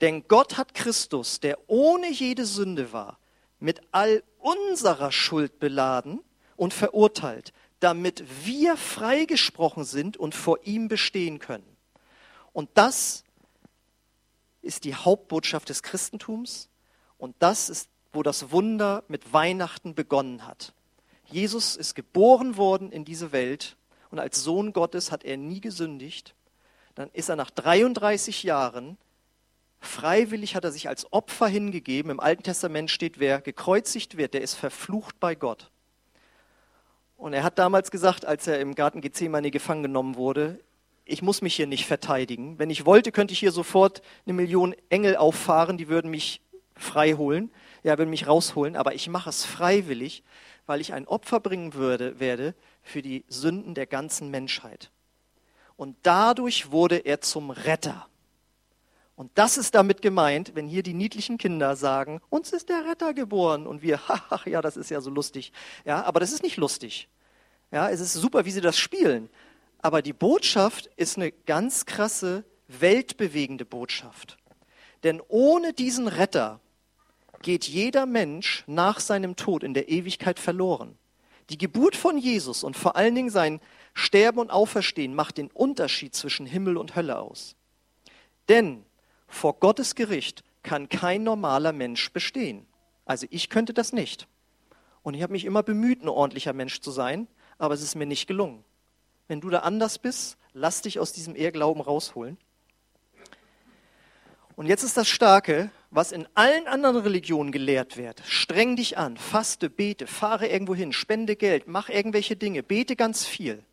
Denn 0.00 0.26
Gott 0.26 0.56
hat 0.56 0.74
Christus, 0.74 1.40
der 1.40 1.58
ohne 1.68 2.10
jede 2.10 2.46
Sünde 2.46 2.92
war, 2.92 3.18
mit 3.60 3.80
all 3.92 4.22
unserer 4.38 5.12
Schuld 5.12 5.58
beladen 5.58 6.20
und 6.56 6.74
verurteilt, 6.74 7.52
damit 7.80 8.24
wir 8.44 8.76
freigesprochen 8.76 9.84
sind 9.84 10.16
und 10.16 10.34
vor 10.34 10.58
ihm 10.64 10.88
bestehen 10.88 11.38
können. 11.38 11.76
Und 12.52 12.70
das 12.74 13.24
ist 14.62 14.84
die 14.84 14.94
Hauptbotschaft 14.94 15.68
des 15.68 15.82
Christentums 15.82 16.68
und 17.18 17.34
das 17.38 17.68
ist, 17.68 17.88
wo 18.12 18.22
das 18.22 18.50
Wunder 18.50 19.04
mit 19.08 19.32
Weihnachten 19.32 19.94
begonnen 19.94 20.46
hat. 20.46 20.72
Jesus 21.26 21.76
ist 21.76 21.94
geboren 21.94 22.56
worden 22.56 22.92
in 22.92 23.04
diese 23.04 23.32
Welt 23.32 23.76
und 24.14 24.20
als 24.20 24.42
Sohn 24.42 24.72
Gottes 24.72 25.12
hat 25.12 25.24
er 25.24 25.36
nie 25.36 25.60
gesündigt. 25.60 26.34
Dann 26.94 27.10
ist 27.12 27.28
er 27.28 27.36
nach 27.36 27.50
33 27.50 28.44
Jahren 28.44 28.96
Freiwillig 29.84 30.56
hat 30.56 30.64
er 30.64 30.72
sich 30.72 30.88
als 30.88 31.12
Opfer 31.12 31.46
hingegeben. 31.46 32.10
Im 32.10 32.20
Alten 32.20 32.42
Testament 32.42 32.90
steht, 32.90 33.20
wer 33.20 33.40
gekreuzigt 33.40 34.16
wird, 34.16 34.34
der 34.34 34.40
ist 34.40 34.54
verflucht 34.54 35.20
bei 35.20 35.34
Gott. 35.34 35.70
Und 37.16 37.32
er 37.32 37.44
hat 37.44 37.58
damals 37.58 37.90
gesagt, 37.90 38.24
als 38.24 38.46
er 38.46 38.60
im 38.60 38.74
Garten 38.74 39.00
Gethsemane 39.00 39.50
gefangen 39.50 39.82
genommen 39.82 40.16
wurde, 40.16 40.58
ich 41.04 41.22
muss 41.22 41.42
mich 41.42 41.54
hier 41.54 41.66
nicht 41.66 41.86
verteidigen. 41.86 42.58
Wenn 42.58 42.70
ich 42.70 42.86
wollte, 42.86 43.12
könnte 43.12 43.32
ich 43.32 43.38
hier 43.38 43.52
sofort 43.52 44.00
eine 44.24 44.32
Million 44.32 44.74
Engel 44.88 45.16
auffahren, 45.16 45.76
die 45.76 45.88
würden 45.88 46.10
mich 46.10 46.40
frei 46.74 47.12
holen, 47.12 47.50
ja, 47.82 47.98
würden 47.98 48.10
mich 48.10 48.26
rausholen, 48.26 48.74
aber 48.74 48.94
ich 48.94 49.08
mache 49.08 49.28
es 49.28 49.44
freiwillig, 49.44 50.24
weil 50.66 50.80
ich 50.80 50.94
ein 50.94 51.06
Opfer 51.06 51.40
bringen 51.40 51.74
würde, 51.74 52.18
werde 52.18 52.54
für 52.84 53.02
die 53.02 53.24
Sünden 53.26 53.74
der 53.74 53.86
ganzen 53.86 54.30
Menschheit. 54.30 54.90
Und 55.76 55.96
dadurch 56.02 56.70
wurde 56.70 56.98
er 56.98 57.20
zum 57.20 57.50
Retter. 57.50 58.06
Und 59.16 59.30
das 59.34 59.56
ist 59.56 59.74
damit 59.74 60.02
gemeint, 60.02 60.52
wenn 60.54 60.66
hier 60.66 60.82
die 60.82 60.94
niedlichen 60.94 61.38
Kinder 61.38 61.76
sagen, 61.76 62.20
uns 62.30 62.52
ist 62.52 62.68
der 62.68 62.84
Retter 62.84 63.14
geboren 63.14 63.66
und 63.66 63.82
wir, 63.82 64.00
ach 64.08 64.46
ja, 64.46 64.62
das 64.62 64.76
ist 64.76 64.90
ja 64.90 65.00
so 65.00 65.10
lustig. 65.10 65.52
Ja, 65.84 66.04
aber 66.04 66.20
das 66.20 66.32
ist 66.32 66.42
nicht 66.42 66.56
lustig. 66.56 67.08
Ja, 67.72 67.90
es 67.90 68.00
ist 68.00 68.12
super, 68.12 68.44
wie 68.44 68.50
sie 68.50 68.60
das 68.60 68.78
spielen. 68.78 69.28
Aber 69.78 70.02
die 70.02 70.12
Botschaft 70.12 70.86
ist 70.96 71.16
eine 71.16 71.32
ganz 71.32 71.86
krasse, 71.86 72.44
weltbewegende 72.68 73.64
Botschaft. 73.64 74.36
Denn 75.02 75.20
ohne 75.28 75.72
diesen 75.72 76.08
Retter 76.08 76.60
geht 77.42 77.64
jeder 77.64 78.06
Mensch 78.06 78.64
nach 78.66 79.00
seinem 79.00 79.36
Tod 79.36 79.62
in 79.62 79.74
der 79.74 79.88
Ewigkeit 79.88 80.38
verloren. 80.38 80.96
Die 81.50 81.58
Geburt 81.58 81.96
von 81.96 82.16
Jesus 82.16 82.64
und 82.64 82.76
vor 82.76 82.96
allen 82.96 83.14
Dingen 83.14 83.30
sein 83.30 83.60
Sterben 83.92 84.38
und 84.38 84.50
Auferstehen 84.50 85.14
macht 85.14 85.38
den 85.38 85.50
Unterschied 85.50 86.14
zwischen 86.14 86.46
Himmel 86.46 86.76
und 86.76 86.96
Hölle 86.96 87.18
aus. 87.18 87.54
Denn 88.48 88.84
vor 89.28 89.58
Gottes 89.58 89.94
Gericht 89.94 90.42
kann 90.62 90.88
kein 90.88 91.22
normaler 91.22 91.72
Mensch 91.72 92.10
bestehen. 92.12 92.66
Also 93.04 93.26
ich 93.30 93.50
könnte 93.50 93.74
das 93.74 93.92
nicht. 93.92 94.26
Und 95.02 95.14
ich 95.14 95.22
habe 95.22 95.32
mich 95.32 95.44
immer 95.44 95.62
bemüht, 95.62 96.02
ein 96.02 96.08
ordentlicher 96.08 96.54
Mensch 96.54 96.80
zu 96.80 96.90
sein, 96.90 97.28
aber 97.58 97.74
es 97.74 97.82
ist 97.82 97.94
mir 97.94 98.06
nicht 98.06 98.26
gelungen. 98.26 98.64
Wenn 99.28 99.40
du 99.40 99.50
da 99.50 99.60
anders 99.60 99.98
bist, 99.98 100.38
lass 100.54 100.82
dich 100.82 100.98
aus 100.98 101.12
diesem 101.12 101.36
Ehrglauben 101.36 101.82
rausholen. 101.82 102.38
Und 104.56 104.66
jetzt 104.66 104.82
ist 104.82 104.96
das 104.96 105.08
Starke, 105.08 105.70
was 105.94 106.10
in 106.10 106.26
allen 106.34 106.66
anderen 106.66 106.96
Religionen 106.96 107.52
gelehrt 107.52 107.96
wird. 107.96 108.20
Streng 108.26 108.74
dich 108.74 108.98
an, 108.98 109.16
faste, 109.16 109.70
bete, 109.70 110.08
fahre 110.08 110.48
irgendwo 110.48 110.74
hin, 110.74 110.92
spende 110.92 111.36
Geld, 111.36 111.68
mach 111.68 111.88
irgendwelche 111.88 112.34
Dinge, 112.34 112.64
bete 112.64 112.96
ganz 112.96 113.24
viel. 113.24 113.64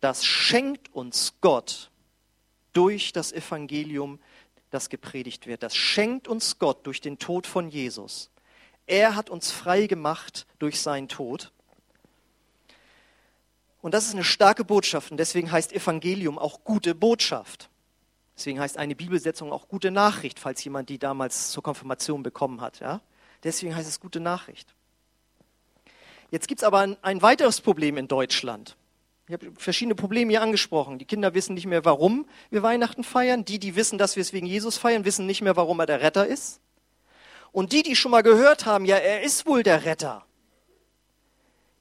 das 0.00 0.24
schenkt 0.24 0.92
uns 0.92 1.34
Gott 1.40 1.90
durch 2.72 3.12
das 3.12 3.32
Evangelium, 3.32 4.18
das 4.70 4.88
gepredigt 4.88 5.46
wird. 5.46 5.62
Das 5.62 5.76
schenkt 5.76 6.28
uns 6.28 6.58
Gott 6.58 6.86
durch 6.86 7.00
den 7.00 7.18
Tod 7.18 7.46
von 7.46 7.68
Jesus. 7.68 8.30
Er 8.86 9.14
hat 9.14 9.30
uns 9.30 9.50
frei 9.50 9.86
gemacht 9.86 10.46
durch 10.58 10.80
seinen 10.80 11.08
Tod. 11.08 11.52
Und 13.80 13.94
das 13.94 14.06
ist 14.06 14.14
eine 14.14 14.24
starke 14.24 14.64
Botschaft 14.64 15.10
und 15.10 15.16
deswegen 15.18 15.50
heißt 15.52 15.72
Evangelium 15.72 16.38
auch 16.38 16.64
gute 16.64 16.94
Botschaft. 16.94 17.70
Deswegen 18.36 18.60
heißt 18.60 18.78
eine 18.78 18.94
Bibelsetzung 18.94 19.52
auch 19.52 19.68
gute 19.68 19.90
Nachricht, 19.90 20.38
falls 20.38 20.64
jemand 20.64 20.88
die 20.88 20.98
damals 20.98 21.50
zur 21.50 21.62
Konfirmation 21.62 22.22
bekommen 22.22 22.60
hat. 22.60 22.80
Ja? 22.80 23.00
Deswegen 23.44 23.74
heißt 23.74 23.88
es 23.88 24.00
gute 24.00 24.20
Nachricht. 24.20 24.74
Jetzt 26.30 26.48
gibt 26.48 26.62
es 26.62 26.64
aber 26.64 26.80
ein, 26.80 26.96
ein 27.02 27.20
weiteres 27.20 27.60
Problem 27.60 27.98
in 27.98 28.08
Deutschland. 28.08 28.76
Ich 29.28 29.34
habe 29.34 29.52
verschiedene 29.56 29.94
Probleme 29.94 30.30
hier 30.30 30.42
angesprochen. 30.42 30.98
Die 30.98 31.04
Kinder 31.04 31.34
wissen 31.34 31.54
nicht 31.54 31.66
mehr, 31.66 31.84
warum 31.84 32.26
wir 32.50 32.62
Weihnachten 32.62 33.04
feiern. 33.04 33.44
Die, 33.44 33.58
die 33.58 33.76
wissen, 33.76 33.98
dass 33.98 34.16
wir 34.16 34.22
es 34.22 34.32
wegen 34.32 34.46
Jesus 34.46 34.78
feiern, 34.78 35.04
wissen 35.04 35.26
nicht 35.26 35.42
mehr, 35.42 35.56
warum 35.56 35.78
er 35.80 35.86
der 35.86 36.00
Retter 36.00 36.26
ist. 36.26 36.60
Und 37.52 37.72
die, 37.72 37.82
die 37.82 37.96
schon 37.96 38.10
mal 38.10 38.22
gehört 38.22 38.66
haben, 38.66 38.84
ja, 38.86 38.96
er 38.96 39.22
ist 39.22 39.46
wohl 39.46 39.62
der 39.62 39.84
Retter, 39.84 40.24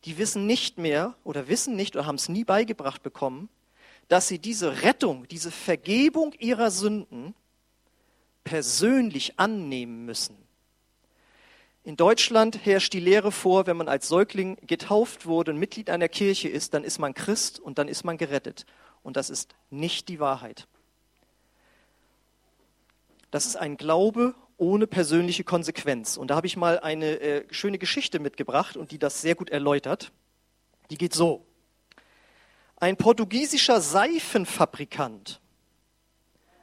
die 0.03 0.17
wissen 0.17 0.45
nicht 0.45 0.77
mehr 0.77 1.15
oder 1.23 1.47
wissen 1.47 1.75
nicht 1.75 1.95
oder 1.95 2.05
haben 2.05 2.15
es 2.15 2.27
nie 2.27 2.43
beigebracht 2.43 3.03
bekommen, 3.03 3.49
dass 4.11 4.27
sie 4.27 4.39
diese 4.39 4.81
Rettung, 4.81 5.25
diese 5.29 5.51
Vergebung 5.51 6.33
ihrer 6.33 6.69
Sünden 6.69 7.33
persönlich 8.43 9.39
annehmen 9.39 10.03
müssen. 10.05 10.35
In 11.85 11.95
Deutschland 11.95 12.65
herrscht 12.65 12.91
die 12.91 12.99
Lehre 12.99 13.31
vor, 13.31 13.67
wenn 13.67 13.77
man 13.77 13.87
als 13.87 14.09
Säugling 14.09 14.57
getauft 14.67 15.27
wurde 15.27 15.51
und 15.51 15.59
Mitglied 15.59 15.89
einer 15.89 16.09
Kirche 16.09 16.49
ist, 16.49 16.73
dann 16.73 16.83
ist 16.83 16.99
man 16.99 17.13
Christ 17.13 17.61
und 17.61 17.77
dann 17.77 17.87
ist 17.87 18.03
man 18.03 18.17
gerettet. 18.17 18.65
Und 19.01 19.15
das 19.15 19.29
ist 19.29 19.55
nicht 19.69 20.09
die 20.09 20.19
Wahrheit. 20.19 20.67
Das 23.31 23.45
ist 23.45 23.55
ein 23.55 23.77
Glaube 23.77 24.35
ohne 24.57 24.87
persönliche 24.87 25.45
Konsequenz. 25.45 26.17
Und 26.17 26.31
da 26.31 26.35
habe 26.35 26.47
ich 26.47 26.57
mal 26.57 26.81
eine 26.81 27.21
äh, 27.21 27.45
schöne 27.49 27.77
Geschichte 27.77 28.19
mitgebracht 28.19 28.75
und 28.75 28.91
die 28.91 28.99
das 28.99 29.21
sehr 29.21 29.35
gut 29.35 29.49
erläutert. 29.49 30.11
Die 30.89 30.97
geht 30.97 31.13
so. 31.13 31.45
Ein 32.81 32.97
portugiesischer 32.97 33.79
Seifenfabrikant 33.79 35.39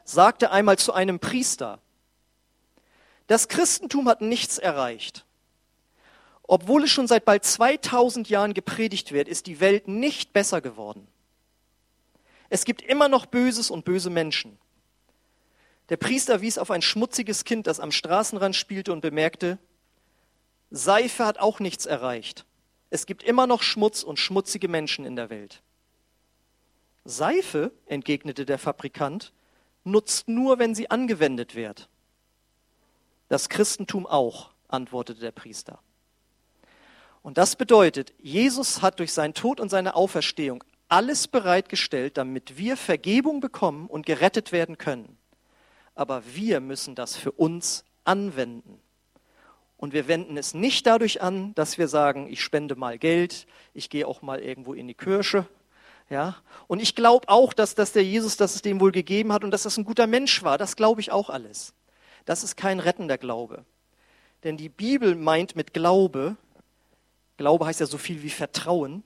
sagte 0.03 0.51
einmal 0.51 0.77
zu 0.77 0.93
einem 0.93 1.21
Priester, 1.21 1.79
das 3.29 3.47
Christentum 3.47 4.09
hat 4.09 4.21
nichts 4.21 4.59
erreicht. 4.59 5.25
Obwohl 6.43 6.83
es 6.83 6.91
schon 6.91 7.07
seit 7.07 7.25
bald 7.25 7.45
2000 7.45 8.29
Jahren 8.29 8.53
gepredigt 8.53 9.13
wird, 9.13 9.29
ist 9.29 9.47
die 9.47 9.61
Welt 9.61 9.87
nicht 9.87 10.33
besser 10.33 10.61
geworden. 10.61 11.07
Es 12.49 12.65
gibt 12.65 12.83
immer 12.83 13.09
noch 13.09 13.27
Böses 13.27 13.71
und 13.71 13.85
böse 13.85 14.11
Menschen. 14.11 14.59
Der 15.89 15.99
Priester 15.99 16.41
wies 16.41 16.59
auf 16.59 16.73
ein 16.73 16.83
schmutziges 16.83 17.45
Kind, 17.45 17.69
das 17.69 17.79
am 17.79 17.93
Straßenrand 17.93 18.57
spielte 18.57 18.93
und 18.93 19.03
bemerkte, 19.03 19.57
Seife 20.73 21.25
hat 21.25 21.39
auch 21.39 21.61
nichts 21.61 21.87
erreicht. 21.87 22.45
Es 22.91 23.07
gibt 23.07 23.23
immer 23.23 23.47
noch 23.47 23.63
Schmutz 23.63 24.03
und 24.03 24.19
schmutzige 24.19 24.67
Menschen 24.67 25.05
in 25.05 25.15
der 25.15 25.31
Welt. 25.31 25.63
Seife, 27.05 27.73
entgegnete 27.87 28.45
der 28.45 28.59
Fabrikant, 28.59 29.33
nutzt 29.85 30.29
nur, 30.29 30.59
wenn 30.59 30.75
sie 30.75 30.91
angewendet 30.91 31.55
wird. 31.55 31.89
Das 33.29 33.49
Christentum 33.49 34.07
auch, 34.07 34.51
antwortete 34.69 35.21
der 35.21 35.33
Priester. 35.33 35.81
Und 37.23 37.39
das 37.39 37.57
bedeutet, 37.57 38.15
Jesus 38.19 38.83
hat 38.83 38.99
durch 39.01 39.13
seinen 39.13 39.35
Tod 39.35 39.61
und 39.61 39.69
seine 39.69 39.95
Auferstehung 39.95 40.65
alles 40.89 41.29
bereitgestellt, 41.29 42.17
damit 42.17 42.57
wir 42.57 42.77
Vergebung 42.77 43.41
bekommen 43.41 43.87
und 43.87 44.07
gerettet 44.07 44.53
werden 44.53 44.79
können 44.79 45.19
aber 45.99 46.23
wir 46.33 46.61
müssen 46.61 46.95
das 46.95 47.17
für 47.17 47.33
uns 47.33 47.85
anwenden. 48.05 48.81
Und 49.77 49.93
wir 49.93 50.07
wenden 50.07 50.37
es 50.37 50.55
nicht 50.55 50.87
dadurch 50.87 51.21
an, 51.21 51.57
dass 51.57 51.77
wir 51.77 51.89
sagen, 51.89 52.29
ich 52.31 52.41
spende 52.41 52.77
mal 52.77 52.99
Geld, 52.99 53.49
ich 53.75 53.91
gehe 53.91 54.07
auch 54.07 54.23
mal 54.23 54.39
irgendwo 54.39 54.75
in 54.75 54.87
die 54.87 54.95
Kirche. 54.95 55.47
Ja? 56.11 56.37
Und 56.67 56.81
ich 56.81 56.95
glaube 56.95 57.29
auch, 57.29 57.53
dass, 57.53 57.75
dass 57.75 57.93
der 57.93 58.05
Jesus 58.05 58.37
dass 58.37 58.55
es 58.55 58.63
dem 58.63 58.81
wohl 58.81 58.93
gegeben 58.93 59.33
hat 59.33 59.45
und 59.45 59.51
dass 59.51 59.63
das 59.63 59.77
ein 59.77 59.85
guter 59.85 60.07
Mensch 60.07 60.43
war. 60.43 60.59
Das 60.59 60.77
glaube 60.77 61.01
ich 61.01 61.13
auch 61.13 61.31
alles. 61.31 61.75
Das 62.25 62.45
ist 62.45 62.57
kein 62.57 62.81
rettender 62.81 63.19
Glaube. 63.19 63.65
Denn 64.45 64.57
die 64.57 64.69
Bibel 64.69 65.15
meint 65.15 65.57
mit 65.57 65.75
Glaube, 65.75 66.37
Glaube 67.37 67.67
heißt 67.67 67.81
ja 67.81 67.87
so 67.87 67.99
viel 67.99 68.23
wie 68.23 68.31
Vertrauen, 68.31 69.03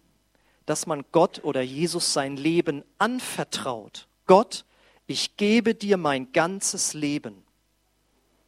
dass 0.67 0.87
man 0.87 1.05
Gott 1.13 1.41
oder 1.45 1.61
Jesus 1.61 2.13
sein 2.13 2.37
Leben 2.37 2.85
anvertraut. 2.99 4.07
Gott 4.27 4.65
ich 5.07 5.37
gebe 5.37 5.75
dir 5.75 5.97
mein 5.97 6.33
ganzes 6.33 6.95
Leben. 6.95 7.45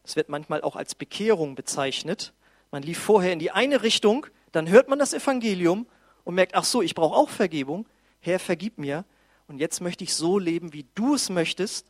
Das 0.03 0.17
wird 0.17 0.29
manchmal 0.29 0.63
auch 0.63 0.77
als 0.77 0.95
Bekehrung 0.95 1.55
bezeichnet. 1.55 2.33
Man 2.71 2.83
lief 2.83 2.99
vorher 2.99 3.33
in 3.33 3.39
die 3.39 3.51
eine 3.51 3.83
Richtung, 3.83 4.27
dann 4.53 4.69
hört 4.69 4.89
man 4.89 4.99
das 4.99 5.15
Evangelium 5.15 5.87
und 6.25 6.35
merkt, 6.35 6.55
ach 6.55 6.65
so, 6.65 6.83
ich 6.83 6.95
brauche 6.95 7.17
auch 7.17 7.29
Vergebung. 7.29 7.87
Herr, 8.25 8.39
vergib 8.39 8.79
mir. 8.79 9.05
Und 9.47 9.59
jetzt 9.59 9.81
möchte 9.81 10.05
ich 10.05 10.15
so 10.15 10.39
leben, 10.39 10.73
wie 10.73 10.87
du 10.95 11.15
es 11.15 11.29
möchtest. 11.29 11.87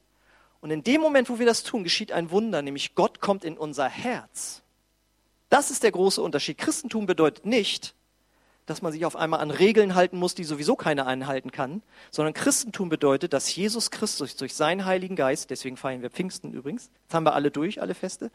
Und 0.60 0.70
in 0.70 0.82
dem 0.82 1.00
Moment, 1.00 1.28
wo 1.28 1.38
wir 1.38 1.46
das 1.46 1.62
tun, 1.62 1.84
geschieht 1.84 2.10
ein 2.10 2.30
Wunder, 2.30 2.62
nämlich 2.62 2.94
Gott 2.94 3.20
kommt 3.20 3.44
in 3.44 3.56
unser 3.56 3.88
Herz. 3.88 4.62
Das 5.48 5.70
ist 5.70 5.82
der 5.82 5.92
große 5.92 6.20
Unterschied. 6.20 6.58
Christentum 6.58 7.06
bedeutet 7.06 7.46
nicht, 7.46 7.94
dass 8.66 8.82
man 8.82 8.92
sich 8.92 9.04
auf 9.04 9.14
einmal 9.14 9.40
an 9.40 9.50
Regeln 9.50 9.94
halten 9.94 10.16
muss, 10.16 10.34
die 10.34 10.44
sowieso 10.44 10.74
keiner 10.74 11.06
einhalten 11.06 11.52
kann, 11.52 11.82
sondern 12.10 12.32
Christentum 12.32 12.88
bedeutet, 12.88 13.32
dass 13.32 13.54
Jesus 13.54 13.90
Christus 13.90 14.36
durch 14.36 14.54
seinen 14.54 14.86
Heiligen 14.86 15.16
Geist, 15.16 15.50
deswegen 15.50 15.76
feiern 15.76 16.02
wir 16.02 16.10
Pfingsten 16.10 16.52
übrigens, 16.52 16.90
jetzt 17.02 17.14
haben 17.14 17.26
wir 17.26 17.34
alle 17.34 17.50
durch, 17.50 17.82
alle 17.82 17.94
Feste, 17.94 18.30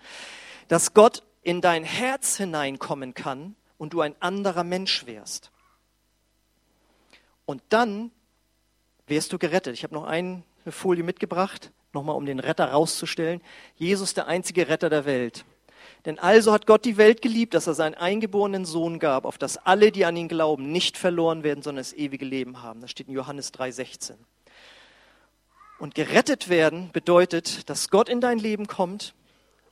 dass 0.68 0.94
Gott 0.94 1.24
in 1.42 1.62
dein 1.62 1.84
Herz 1.84 2.38
hineinkommen 2.38 3.16
kann 3.16 3.56
und 3.78 3.94
du 3.94 4.02
ein 4.02 4.16
anderer 4.20 4.64
Mensch 4.64 5.06
wärst. 5.08 5.52
Und 7.50 7.64
dann 7.70 8.12
wärst 9.08 9.34
du 9.34 9.40
gerettet. 9.40 9.74
Ich 9.74 9.82
habe 9.82 9.96
noch 9.96 10.04
eine 10.04 10.44
Folie 10.68 11.04
mitgebracht, 11.04 11.72
nochmal 11.94 12.16
um 12.16 12.28
den 12.28 12.40
Retter 12.40 12.66
rauszustellen. 12.66 13.42
Jesus, 13.76 14.14
der 14.14 14.28
einzige 14.28 14.68
Retter 14.68 14.92
der 14.92 15.06
Welt. 15.06 15.46
Denn 16.06 16.20
also 16.20 16.54
hat 16.54 16.68
Gott 16.68 16.86
die 16.86 16.98
Welt 16.98 17.24
geliebt, 17.24 17.56
dass 17.56 17.66
er 17.66 17.74
seinen 17.74 17.96
eingeborenen 17.96 18.66
Sohn 18.66 19.00
gab, 19.00 19.26
auf 19.26 19.40
dass 19.40 19.58
alle, 19.58 19.92
die 19.92 20.06
an 20.06 20.16
ihn 20.16 20.28
glauben, 20.28 20.72
nicht 20.72 20.96
verloren 20.96 21.42
werden, 21.42 21.64
sondern 21.64 21.82
das 21.82 21.94
ewige 21.94 22.24
Leben 22.24 22.62
haben. 22.62 22.82
Das 22.82 22.92
steht 22.92 23.08
in 23.08 23.16
Johannes 23.16 23.52
3,16. 23.52 24.14
Und 25.80 25.96
gerettet 25.96 26.50
werden 26.50 26.92
bedeutet, 26.92 27.68
dass 27.68 27.90
Gott 27.90 28.10
in 28.10 28.22
dein 28.22 28.38
Leben 28.38 28.68
kommt 28.68 29.16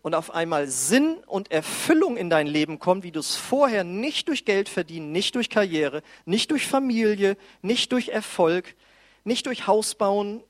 und 0.01 0.15
auf 0.15 0.31
einmal 0.31 0.67
Sinn 0.67 1.17
und 1.25 1.51
Erfüllung 1.51 2.17
in 2.17 2.29
dein 2.29 2.47
Leben 2.47 2.79
kommt, 2.79 3.03
wie 3.03 3.11
du 3.11 3.19
es 3.19 3.35
vorher 3.35 3.83
nicht 3.83 4.27
durch 4.27 4.45
Geld 4.45 4.69
verdienen, 4.69 5.11
nicht 5.11 5.35
durch 5.35 5.49
Karriere, 5.49 6.01
nicht 6.25 6.51
durch 6.51 6.67
Familie, 6.67 7.37
nicht 7.61 7.91
durch 7.91 8.09
Erfolg, 8.09 8.75
nicht 9.23 9.45
durch 9.45 9.67
Haus 9.67 9.95
bauen, 9.95 10.43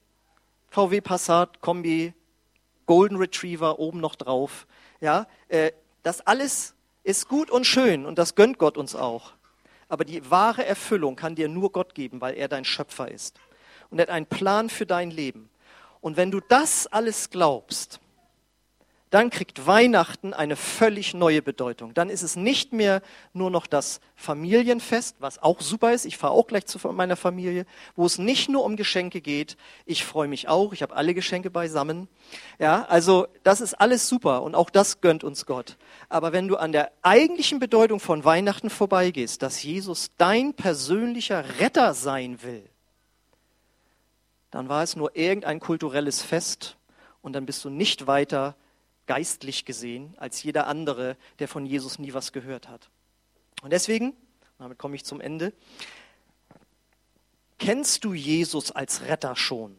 VW 0.70 1.02
Passat, 1.02 1.62
Kombi, 1.62 2.14
Golden 2.86 3.18
Retriever 3.18 3.80
oben 3.80 4.00
noch 4.00 4.16
drauf, 4.16 4.68
ja, 5.02 5.28
äh, 5.50 5.72
das 6.04 6.22
alles 6.22 6.74
ist 7.04 7.28
gut 7.28 7.50
und 7.50 7.66
schön 7.66 8.06
und 8.06 8.18
das 8.18 8.36
gönnt 8.36 8.58
Gott 8.58 8.78
uns 8.78 8.96
auch. 8.96 9.34
Aber 9.90 10.06
die 10.06 10.30
wahre 10.30 10.66
Erfüllung 10.66 11.16
kann 11.16 11.36
dir 11.36 11.48
nur 11.48 11.72
Gott 11.72 11.96
geben, 11.96 12.22
weil 12.22 12.36
er 12.36 12.48
dein 12.48 12.66
Schöpfer 12.66 13.10
ist. 13.10 13.40
Und 13.90 14.00
er 14.00 14.04
hat 14.04 14.10
einen 14.10 14.26
Plan 14.26 14.70
für 14.70 14.86
dein 14.86 15.12
Leben. 15.12 15.50
Und 16.02 16.18
wenn 16.18 16.32
du 16.32 16.42
das 16.42 16.88
alles 16.88 17.30
glaubst, 17.30 18.00
dann 19.10 19.30
kriegt 19.30 19.66
Weihnachten 19.66 20.34
eine 20.34 20.58
völlig 20.58 21.14
neue 21.14 21.42
Bedeutung. 21.42 21.94
Dann 21.94 22.10
ist 22.10 22.24
es 22.24 22.36
nicht 22.36 22.74
mehr 22.74 23.02
nur 23.32 23.50
noch 23.50 23.66
das 23.66 24.02
Familienfest, 24.16 25.16
was 25.20 25.42
auch 25.42 25.62
super 25.62 25.94
ist. 25.94 26.06
Ich 26.06 26.18
fahre 26.18 26.34
auch 26.34 26.48
gleich 26.48 26.66
zu 26.66 26.86
meiner 26.92 27.16
Familie, 27.16 27.66
wo 27.96 28.06
es 28.06 28.18
nicht 28.18 28.50
nur 28.50 28.66
um 28.66 28.76
Geschenke 28.76 29.22
geht. 29.22 29.56
Ich 29.86 30.04
freue 30.04 30.28
mich 30.28 30.50
auch. 30.50 30.74
Ich 30.74 30.82
habe 30.82 30.96
alle 30.96 31.14
Geschenke 31.14 31.50
beisammen. 31.50 32.10
Ja, 32.60 32.86
also 32.90 33.28
das 33.44 33.62
ist 33.62 33.76
alles 33.76 34.10
super 34.10 34.44
und 34.44 34.56
auch 34.56 34.70
das 34.70 35.00
gönnt 35.00 35.24
uns 35.24 35.46
Gott. 35.46 35.78
Aber 36.10 36.34
wenn 36.34 36.50
du 36.50 36.58
an 36.58 36.74
der 36.74 36.92
eigentlichen 37.02 37.60
Bedeutung 37.60 38.02
von 38.02 38.26
Weihnachten 38.26 38.70
vorbeigehst, 38.70 39.42
dass 39.42 39.64
Jesus 39.64 40.12
dein 40.18 40.54
persönlicher 40.54 41.60
Retter 41.60 41.94
sein 41.94 42.44
will, 42.44 42.68
dann 44.52 44.68
war 44.68 44.84
es 44.84 44.98
nur 44.98 45.16
irgendein 45.16 45.60
kulturelles 45.62 46.22
Fest 46.22 46.76
und 47.22 47.34
dann 47.34 47.46
bist 47.46 47.64
du 47.64 47.70
nicht 47.70 48.08
weiter 48.08 48.56
geistlich 49.08 49.66
gesehen 49.66 50.14
als 50.18 50.44
jeder 50.44 50.68
andere, 50.68 51.18
der 51.40 51.48
von 51.48 51.66
Jesus 51.66 51.98
nie 51.98 52.14
was 52.14 52.32
gehört 52.32 52.70
hat. 52.70 52.90
Und 53.64 53.72
deswegen, 53.72 54.14
damit 54.60 54.78
komme 54.78 54.96
ich 54.96 55.04
zum 55.04 55.20
Ende, 55.20 55.54
kennst 57.58 58.04
du 58.04 58.14
Jesus 58.14 58.72
als 58.72 59.02
Retter 59.02 59.36
schon? 59.36 59.76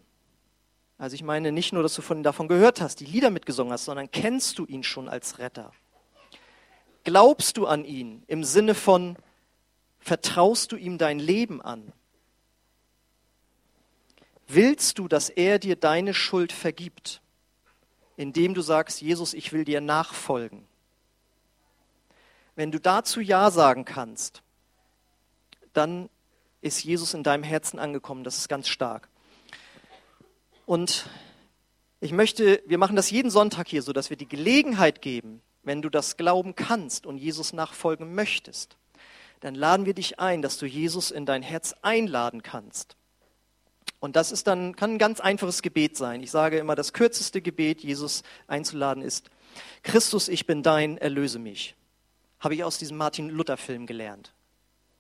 Also 0.99 1.15
ich 1.15 1.23
meine 1.23 1.53
nicht 1.53 1.73
nur, 1.73 1.85
dass 1.85 1.95
du 1.95 2.03
von, 2.03 2.25
davon 2.25 2.49
gehört 2.49 2.81
hast, 2.81 2.99
die 2.99 3.05
Lieder 3.05 3.31
mitgesungen 3.31 3.73
hast, 3.73 3.85
sondern 3.85 4.11
kennst 4.11 4.59
du 4.59 4.67
ihn 4.67 4.83
schon 4.83 5.09
als 5.09 5.39
Retter? 5.39 5.73
Glaubst 7.05 7.57
du 7.57 7.67
an 7.67 7.85
ihn 7.85 8.25
im 8.27 8.43
Sinne 8.43 8.75
von, 8.75 9.17
vertraust 10.01 10.73
du 10.73 10.77
ihm 10.77 10.99
dein 10.99 11.21
Leben 11.21 11.63
an? 11.63 11.93
Willst 14.49 14.99
du, 14.99 15.07
dass 15.09 15.29
er 15.29 15.59
dir 15.59 15.77
deine 15.77 16.15
Schuld 16.15 16.53
vergibt, 16.53 17.21
indem 18.19 18.53
du 18.53 18.63
sagst, 18.63 19.01
Jesus, 19.01 19.33
ich 19.33 19.53
will 19.53 19.65
dir 19.65 19.81
nachfolgen? 19.81 20.67
Wenn 22.57 22.73
du 22.73 22.81
dazu 22.81 23.21
Ja 23.21 23.53
sagen 23.53 23.85
kannst, 23.85 24.43
dann 25.73 26.11
ist 26.61 26.83
Jesus 26.83 27.15
in 27.15 27.23
deinem 27.23 27.45
Herzen 27.45 27.79
angekommen. 27.79 28.25
Das 28.25 28.37
ist 28.37 28.49
ganz 28.49 28.67
stark. 28.67 29.09
Und 30.67 31.09
ich 32.01 32.11
möchte, 32.11 32.61
wir 32.67 32.77
machen 32.77 32.97
das 32.97 33.13
jeden 33.13 33.31
Sonntag 33.31 33.69
hier 33.69 33.83
so, 33.83 33.93
dass 33.93 34.11
wir 34.11 34.17
die 34.17 34.29
Gelegenheit 34.29 35.01
geben, 35.01 35.41
wenn 35.63 35.81
du 35.81 35.89
das 35.89 36.17
glauben 36.17 36.57
kannst 36.57 37.07
und 37.07 37.19
Jesus 37.19 37.53
nachfolgen 37.53 38.17
möchtest, 38.17 38.77
dann 39.39 39.55
laden 39.55 39.87
wir 39.87 39.95
dich 39.95 40.19
ein, 40.19 40.43
dass 40.43 40.59
du 40.59 40.67
Jesus 40.67 41.13
in 41.13 41.25
dein 41.25 41.43
Herz 41.43 41.77
einladen 41.83 42.43
kannst. 42.43 42.97
Und 44.01 44.17
das 44.17 44.33
ist 44.33 44.47
dann, 44.47 44.77
kann 44.77 44.95
ein 44.95 44.99
ganz 44.99 45.21
einfaches 45.21 45.63
Gebet 45.63 45.97
sein. 45.97 46.23
Ich 46.23 46.31
sage 46.31 46.59
immer, 46.59 46.75
das 46.75 46.93
kürzeste 46.93 47.43
Gebet, 47.43 47.83
Jesus 47.83 48.23
einzuladen, 48.47 49.03
ist, 49.03 49.31
Christus, 49.83 50.29
ich 50.29 50.47
bin 50.47 50.63
dein, 50.63 50.99
erlöse 50.99 51.39
mich. 51.39 51.75
Habe 52.39 52.55
ich 52.55 52.65
aus 52.65 52.79
diesem 52.79 52.97
Martin 52.97 53.29
Luther-Film 53.29 53.87
gelernt. 53.87 54.33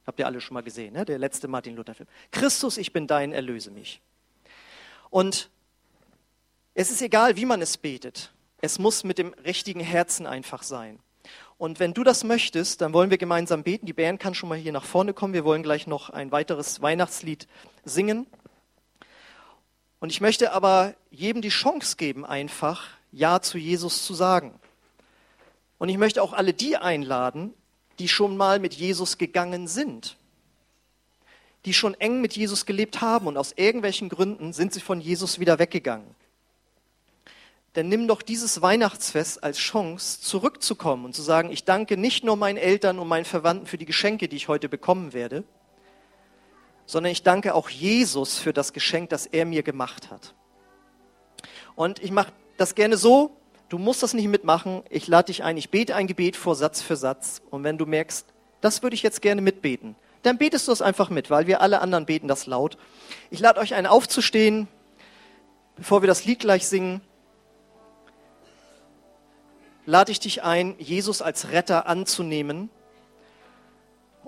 Habt 0.06 0.18
ihr 0.18 0.26
alle 0.26 0.40
schon 0.40 0.54
mal 0.54 0.62
gesehen, 0.62 0.94
ne? 0.94 1.04
der 1.04 1.18
letzte 1.18 1.48
Martin 1.48 1.76
Luther-Film. 1.76 2.08
Christus, 2.32 2.76
ich 2.78 2.92
bin 2.92 3.06
dein, 3.06 3.32
erlöse 3.32 3.70
mich. 3.70 4.00
Und 5.10 5.50
es 6.74 6.90
ist 6.90 7.02
egal, 7.02 7.36
wie 7.36 7.44
man 7.44 7.62
es 7.62 7.76
betet. 7.76 8.32
Es 8.60 8.78
muss 8.78 9.04
mit 9.04 9.18
dem 9.18 9.32
richtigen 9.44 9.80
Herzen 9.80 10.26
einfach 10.26 10.62
sein. 10.62 10.98
Und 11.58 11.80
wenn 11.80 11.92
du 11.92 12.04
das 12.04 12.24
möchtest, 12.24 12.80
dann 12.80 12.92
wollen 12.92 13.10
wir 13.10 13.18
gemeinsam 13.18 13.62
beten. 13.62 13.86
Die 13.86 13.92
Band 13.92 14.20
kann 14.20 14.34
schon 14.34 14.48
mal 14.48 14.58
hier 14.58 14.72
nach 14.72 14.84
vorne 14.84 15.12
kommen. 15.12 15.34
Wir 15.34 15.44
wollen 15.44 15.62
gleich 15.62 15.86
noch 15.86 16.10
ein 16.10 16.30
weiteres 16.30 16.80
Weihnachtslied 16.80 17.48
singen. 17.84 18.26
Und 20.00 20.10
ich 20.10 20.20
möchte 20.20 20.52
aber 20.52 20.94
jedem 21.10 21.42
die 21.42 21.48
Chance 21.48 21.96
geben, 21.96 22.24
einfach 22.24 22.86
Ja 23.12 23.40
zu 23.40 23.58
Jesus 23.58 24.04
zu 24.04 24.14
sagen. 24.14 24.58
Und 25.78 25.88
ich 25.88 25.98
möchte 25.98 26.22
auch 26.22 26.32
alle 26.32 26.52
die 26.52 26.76
einladen, 26.76 27.54
die 27.98 28.08
schon 28.08 28.36
mal 28.36 28.58
mit 28.58 28.74
Jesus 28.74 29.18
gegangen 29.18 29.66
sind, 29.66 30.16
die 31.64 31.74
schon 31.74 31.94
eng 31.94 32.20
mit 32.20 32.36
Jesus 32.36 32.66
gelebt 32.66 33.00
haben 33.00 33.26
und 33.26 33.36
aus 33.36 33.52
irgendwelchen 33.56 34.08
Gründen 34.08 34.52
sind 34.52 34.72
sie 34.72 34.80
von 34.80 35.00
Jesus 35.00 35.38
wieder 35.40 35.58
weggegangen. 35.58 36.14
Denn 37.74 37.88
nimm 37.88 38.08
doch 38.08 38.22
dieses 38.22 38.62
Weihnachtsfest 38.62 39.42
als 39.44 39.58
Chance, 39.58 40.20
zurückzukommen 40.20 41.04
und 41.04 41.14
zu 41.14 41.22
sagen, 41.22 41.50
ich 41.52 41.64
danke 41.64 41.96
nicht 41.96 42.24
nur 42.24 42.36
meinen 42.36 42.56
Eltern 42.56 42.98
und 42.98 43.08
meinen 43.08 43.24
Verwandten 43.24 43.66
für 43.66 43.78
die 43.78 43.84
Geschenke, 43.84 44.28
die 44.28 44.36
ich 44.36 44.48
heute 44.48 44.68
bekommen 44.68 45.12
werde, 45.12 45.44
sondern 46.88 47.12
ich 47.12 47.22
danke 47.22 47.54
auch 47.54 47.68
Jesus 47.68 48.38
für 48.38 48.54
das 48.54 48.72
Geschenk, 48.72 49.10
das 49.10 49.26
er 49.26 49.44
mir 49.44 49.62
gemacht 49.62 50.10
hat. 50.10 50.34
Und 51.76 52.02
ich 52.02 52.10
mache 52.10 52.32
das 52.56 52.74
gerne 52.74 52.96
so, 52.96 53.36
du 53.68 53.76
musst 53.76 54.02
das 54.02 54.14
nicht 54.14 54.26
mitmachen, 54.26 54.82
ich 54.88 55.06
lade 55.06 55.26
dich 55.26 55.44
ein, 55.44 55.58
ich 55.58 55.68
bete 55.68 55.94
ein 55.94 56.06
Gebet 56.06 56.34
vor 56.34 56.54
Satz 56.54 56.80
für 56.80 56.96
Satz. 56.96 57.42
Und 57.50 57.62
wenn 57.62 57.76
du 57.76 57.84
merkst, 57.84 58.26
das 58.62 58.82
würde 58.82 58.94
ich 58.94 59.02
jetzt 59.02 59.20
gerne 59.20 59.42
mitbeten, 59.42 59.96
dann 60.22 60.38
betest 60.38 60.66
du 60.66 60.72
es 60.72 60.80
einfach 60.80 61.10
mit, 61.10 61.28
weil 61.28 61.46
wir 61.46 61.60
alle 61.60 61.82
anderen 61.82 62.06
beten 62.06 62.26
das 62.26 62.46
laut. 62.46 62.78
Ich 63.30 63.40
lade 63.40 63.60
euch 63.60 63.74
ein, 63.74 63.86
aufzustehen, 63.86 64.66
bevor 65.76 66.00
wir 66.02 66.06
das 66.06 66.24
Lied 66.24 66.38
gleich 66.38 66.66
singen. 66.66 67.02
Lade 69.84 70.10
ich 70.10 70.20
dich 70.20 70.42
ein, 70.42 70.74
Jesus 70.78 71.20
als 71.20 71.50
Retter 71.50 71.86
anzunehmen 71.86 72.70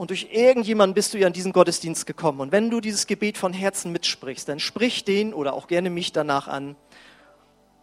und 0.00 0.08
durch 0.08 0.28
irgendjemanden 0.32 0.94
bist 0.94 1.12
du 1.12 1.18
ja 1.18 1.26
in 1.26 1.34
diesen 1.34 1.52
Gottesdienst 1.52 2.06
gekommen. 2.06 2.40
Und 2.40 2.52
wenn 2.52 2.70
du 2.70 2.80
dieses 2.80 3.06
Gebet 3.06 3.36
von 3.36 3.52
Herzen 3.52 3.92
mitsprichst, 3.92 4.48
dann 4.48 4.58
sprich 4.58 5.04
den 5.04 5.34
oder 5.34 5.52
auch 5.52 5.66
gerne 5.66 5.90
mich 5.90 6.10
danach 6.10 6.48
an 6.48 6.74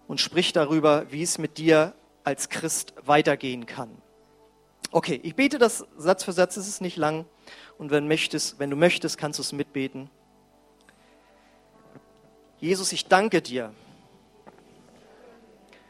und 0.08 0.20
sprich 0.20 0.52
darüber, 0.52 1.06
wie 1.12 1.22
es 1.22 1.38
mit 1.38 1.60
dir 1.60 1.94
als 2.24 2.50
Christ 2.50 2.96
weitergehen 3.06 3.68
kann. 3.68 4.02
Okay, 4.90 5.20
ich 5.22 5.36
bete 5.36 5.60
das 5.60 5.86
Satz 5.96 6.24
für 6.24 6.32
Satz, 6.32 6.58
es 6.58 6.68
ist 6.68 6.82
nicht 6.82 6.98
lang. 6.98 7.26
Und 7.78 7.92
wenn, 7.92 8.08
möchtest, 8.08 8.58
wenn 8.58 8.72
du 8.72 8.76
möchtest, 8.76 9.20
kannst 9.20 9.38
du 9.38 9.44
es 9.44 9.52
mitbeten. 9.52 10.10
Jesus, 12.60 12.94
ich 12.94 13.06
danke 13.06 13.44
dir, 13.44 13.76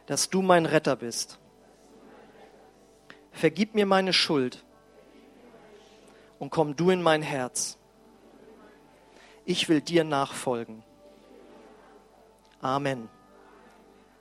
dass 0.07 0.29
du 0.29 0.41
mein 0.41 0.65
Retter 0.65 0.97
bist. 0.97 1.39
Vergib 3.31 3.75
mir 3.75 3.85
meine 3.85 4.11
Schuld 4.11 4.65
und 6.39 6.49
komm 6.49 6.75
du 6.75 6.89
in 6.89 7.01
mein 7.01 7.21
Herz. 7.21 7.77
Ich 9.45 9.69
will 9.69 9.81
dir 9.81 10.03
nachfolgen. 10.03 10.83
Amen. 12.61 13.09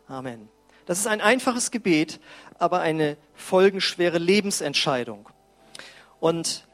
Amen. 0.09 0.48
Das 0.85 0.98
ist 0.98 1.07
ein 1.07 1.20
einfaches 1.20 1.70
Gebet, 1.70 2.20
aber 2.59 2.81
eine 2.81 3.16
folgenschwere 3.35 4.18
Lebensentscheidung. 4.18 5.29
Und 6.20 6.66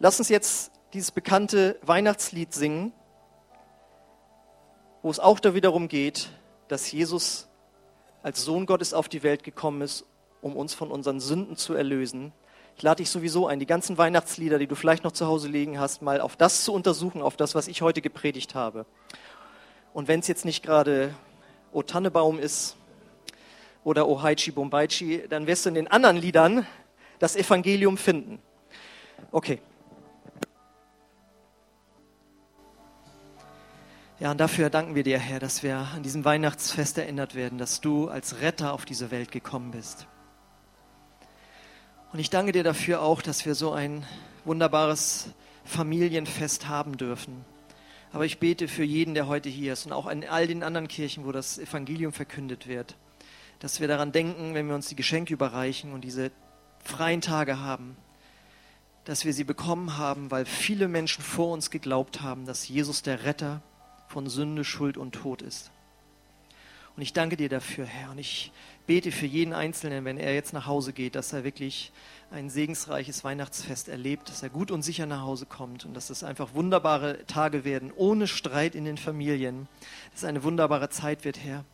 lass 0.00 0.18
uns 0.18 0.28
jetzt 0.28 0.72
dieses 0.92 1.12
bekannte 1.12 1.78
Weihnachtslied 1.82 2.52
singen, 2.52 2.92
wo 5.02 5.10
es 5.10 5.20
auch 5.20 5.38
da 5.38 5.54
wiederum 5.54 5.88
geht, 5.88 6.30
dass 6.68 6.90
Jesus 6.90 7.48
als 8.22 8.42
Sohn 8.42 8.66
Gottes 8.66 8.94
auf 8.94 9.08
die 9.08 9.22
Welt 9.22 9.44
gekommen 9.44 9.82
ist, 9.82 10.04
um 10.40 10.56
uns 10.56 10.74
von 10.74 10.90
unseren 10.90 11.20
Sünden 11.20 11.56
zu 11.56 11.74
erlösen 11.74 12.32
ich 12.76 12.82
lade 12.82 13.02
dich 13.02 13.10
sowieso 13.10 13.46
ein, 13.46 13.60
die 13.60 13.66
ganzen 13.66 13.98
Weihnachtslieder, 13.98 14.58
die 14.58 14.66
du 14.66 14.74
vielleicht 14.74 15.04
noch 15.04 15.12
zu 15.12 15.26
Hause 15.26 15.48
liegen 15.48 15.78
hast, 15.78 16.02
mal 16.02 16.20
auf 16.20 16.36
das 16.36 16.64
zu 16.64 16.72
untersuchen, 16.72 17.22
auf 17.22 17.36
das, 17.36 17.54
was 17.54 17.68
ich 17.68 17.82
heute 17.82 18.00
gepredigt 18.02 18.54
habe. 18.54 18.84
Und 19.92 20.08
wenn 20.08 20.20
es 20.20 20.26
jetzt 20.26 20.44
nicht 20.44 20.64
gerade 20.64 21.14
O 21.72 21.82
Tannebaum 21.82 22.38
ist 22.38 22.76
oder 23.84 24.08
O 24.08 24.22
Haichi 24.22 24.50
Bombaichi, 24.50 25.24
dann 25.28 25.46
wirst 25.46 25.64
du 25.64 25.68
in 25.68 25.76
den 25.76 25.88
anderen 25.88 26.16
Liedern 26.16 26.66
das 27.20 27.36
Evangelium 27.36 27.96
finden. 27.96 28.40
Okay. 29.30 29.60
Ja, 34.18 34.30
und 34.32 34.38
dafür 34.38 34.70
danken 34.70 34.94
wir 34.94 35.02
dir, 35.02 35.18
Herr, 35.18 35.38
dass 35.38 35.62
wir 35.62 35.76
an 35.94 36.02
diesem 36.02 36.24
Weihnachtsfest 36.24 36.98
erinnert 36.98 37.34
werden, 37.34 37.58
dass 37.58 37.80
du 37.80 38.08
als 38.08 38.40
Retter 38.40 38.72
auf 38.72 38.84
diese 38.84 39.10
Welt 39.10 39.30
gekommen 39.30 39.70
bist. 39.70 40.06
Und 42.14 42.20
ich 42.20 42.30
danke 42.30 42.52
dir 42.52 42.62
dafür 42.62 43.02
auch, 43.02 43.22
dass 43.22 43.44
wir 43.44 43.56
so 43.56 43.72
ein 43.72 44.06
wunderbares 44.44 45.30
Familienfest 45.64 46.68
haben 46.68 46.96
dürfen. 46.96 47.44
Aber 48.12 48.24
ich 48.24 48.38
bete 48.38 48.68
für 48.68 48.84
jeden, 48.84 49.14
der 49.14 49.26
heute 49.26 49.48
hier 49.48 49.72
ist 49.72 49.84
und 49.84 49.92
auch 49.92 50.06
in 50.06 50.24
all 50.24 50.46
den 50.46 50.62
anderen 50.62 50.86
Kirchen, 50.86 51.24
wo 51.24 51.32
das 51.32 51.58
Evangelium 51.58 52.12
verkündet 52.12 52.68
wird, 52.68 52.94
dass 53.58 53.80
wir 53.80 53.88
daran 53.88 54.12
denken, 54.12 54.54
wenn 54.54 54.68
wir 54.68 54.76
uns 54.76 54.86
die 54.86 54.94
Geschenke 54.94 55.34
überreichen 55.34 55.92
und 55.92 56.02
diese 56.02 56.30
freien 56.84 57.20
Tage 57.20 57.58
haben, 57.58 57.96
dass 59.02 59.24
wir 59.24 59.32
sie 59.32 59.42
bekommen 59.42 59.96
haben, 59.96 60.30
weil 60.30 60.44
viele 60.44 60.86
Menschen 60.86 61.24
vor 61.24 61.52
uns 61.52 61.72
geglaubt 61.72 62.22
haben, 62.22 62.46
dass 62.46 62.68
Jesus 62.68 63.02
der 63.02 63.24
Retter 63.24 63.60
von 64.06 64.28
Sünde, 64.28 64.62
Schuld 64.62 64.96
und 64.98 65.16
Tod 65.16 65.42
ist. 65.42 65.72
Und 66.96 67.02
ich 67.02 67.12
danke 67.12 67.36
dir 67.36 67.48
dafür, 67.48 67.86
Herr. 67.86 68.10
Und 68.10 68.18
ich 68.18 68.52
bete 68.86 69.10
für 69.10 69.26
jeden 69.26 69.52
Einzelnen, 69.52 70.04
wenn 70.04 70.16
er 70.16 70.34
jetzt 70.34 70.52
nach 70.52 70.66
Hause 70.66 70.92
geht, 70.92 71.16
dass 71.16 71.32
er 71.32 71.42
wirklich 71.42 71.92
ein 72.30 72.50
segensreiches 72.50 73.24
Weihnachtsfest 73.24 73.88
erlebt, 73.88 74.28
dass 74.28 74.42
er 74.42 74.48
gut 74.48 74.70
und 74.70 74.82
sicher 74.82 75.06
nach 75.06 75.22
Hause 75.22 75.46
kommt 75.46 75.84
und 75.84 75.94
dass 75.94 76.10
es 76.10 76.22
einfach 76.22 76.54
wunderbare 76.54 77.24
Tage 77.26 77.64
werden, 77.64 77.92
ohne 77.94 78.28
Streit 78.28 78.74
in 78.74 78.84
den 78.84 78.98
Familien. 78.98 79.68
Dass 80.12 80.22
es 80.22 80.24
eine 80.24 80.42
wunderbare 80.44 80.88
Zeit 80.88 81.24
wird, 81.24 81.38
Herr. 81.38 81.64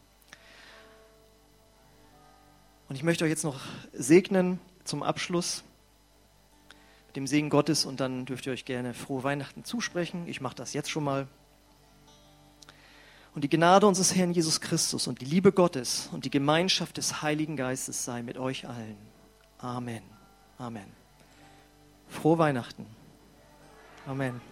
Und 2.88 2.96
ich 2.96 3.02
möchte 3.02 3.24
euch 3.24 3.30
jetzt 3.30 3.44
noch 3.44 3.60
segnen 3.92 4.58
zum 4.84 5.02
Abschluss 5.02 5.64
mit 7.08 7.16
dem 7.16 7.26
Segen 7.26 7.50
Gottes 7.50 7.84
und 7.84 8.00
dann 8.00 8.24
dürft 8.24 8.46
ihr 8.46 8.52
euch 8.52 8.64
gerne 8.64 8.94
frohe 8.94 9.22
Weihnachten 9.22 9.64
zusprechen. 9.64 10.26
Ich 10.26 10.40
mache 10.40 10.56
das 10.56 10.72
jetzt 10.72 10.90
schon 10.90 11.04
mal. 11.04 11.28
Und 13.40 13.44
die 13.44 13.56
Gnade 13.56 13.86
unseres 13.86 14.14
Herrn 14.14 14.32
Jesus 14.32 14.60
Christus 14.60 15.06
und 15.06 15.22
die 15.22 15.24
Liebe 15.24 15.50
Gottes 15.50 16.10
und 16.12 16.26
die 16.26 16.30
Gemeinschaft 16.30 16.98
des 16.98 17.22
Heiligen 17.22 17.56
Geistes 17.56 18.04
sei 18.04 18.22
mit 18.22 18.36
euch 18.36 18.68
allen. 18.68 18.98
Amen. 19.56 20.02
Amen. 20.58 20.84
Frohe 22.06 22.36
Weihnachten. 22.36 22.84
Amen. 24.06 24.42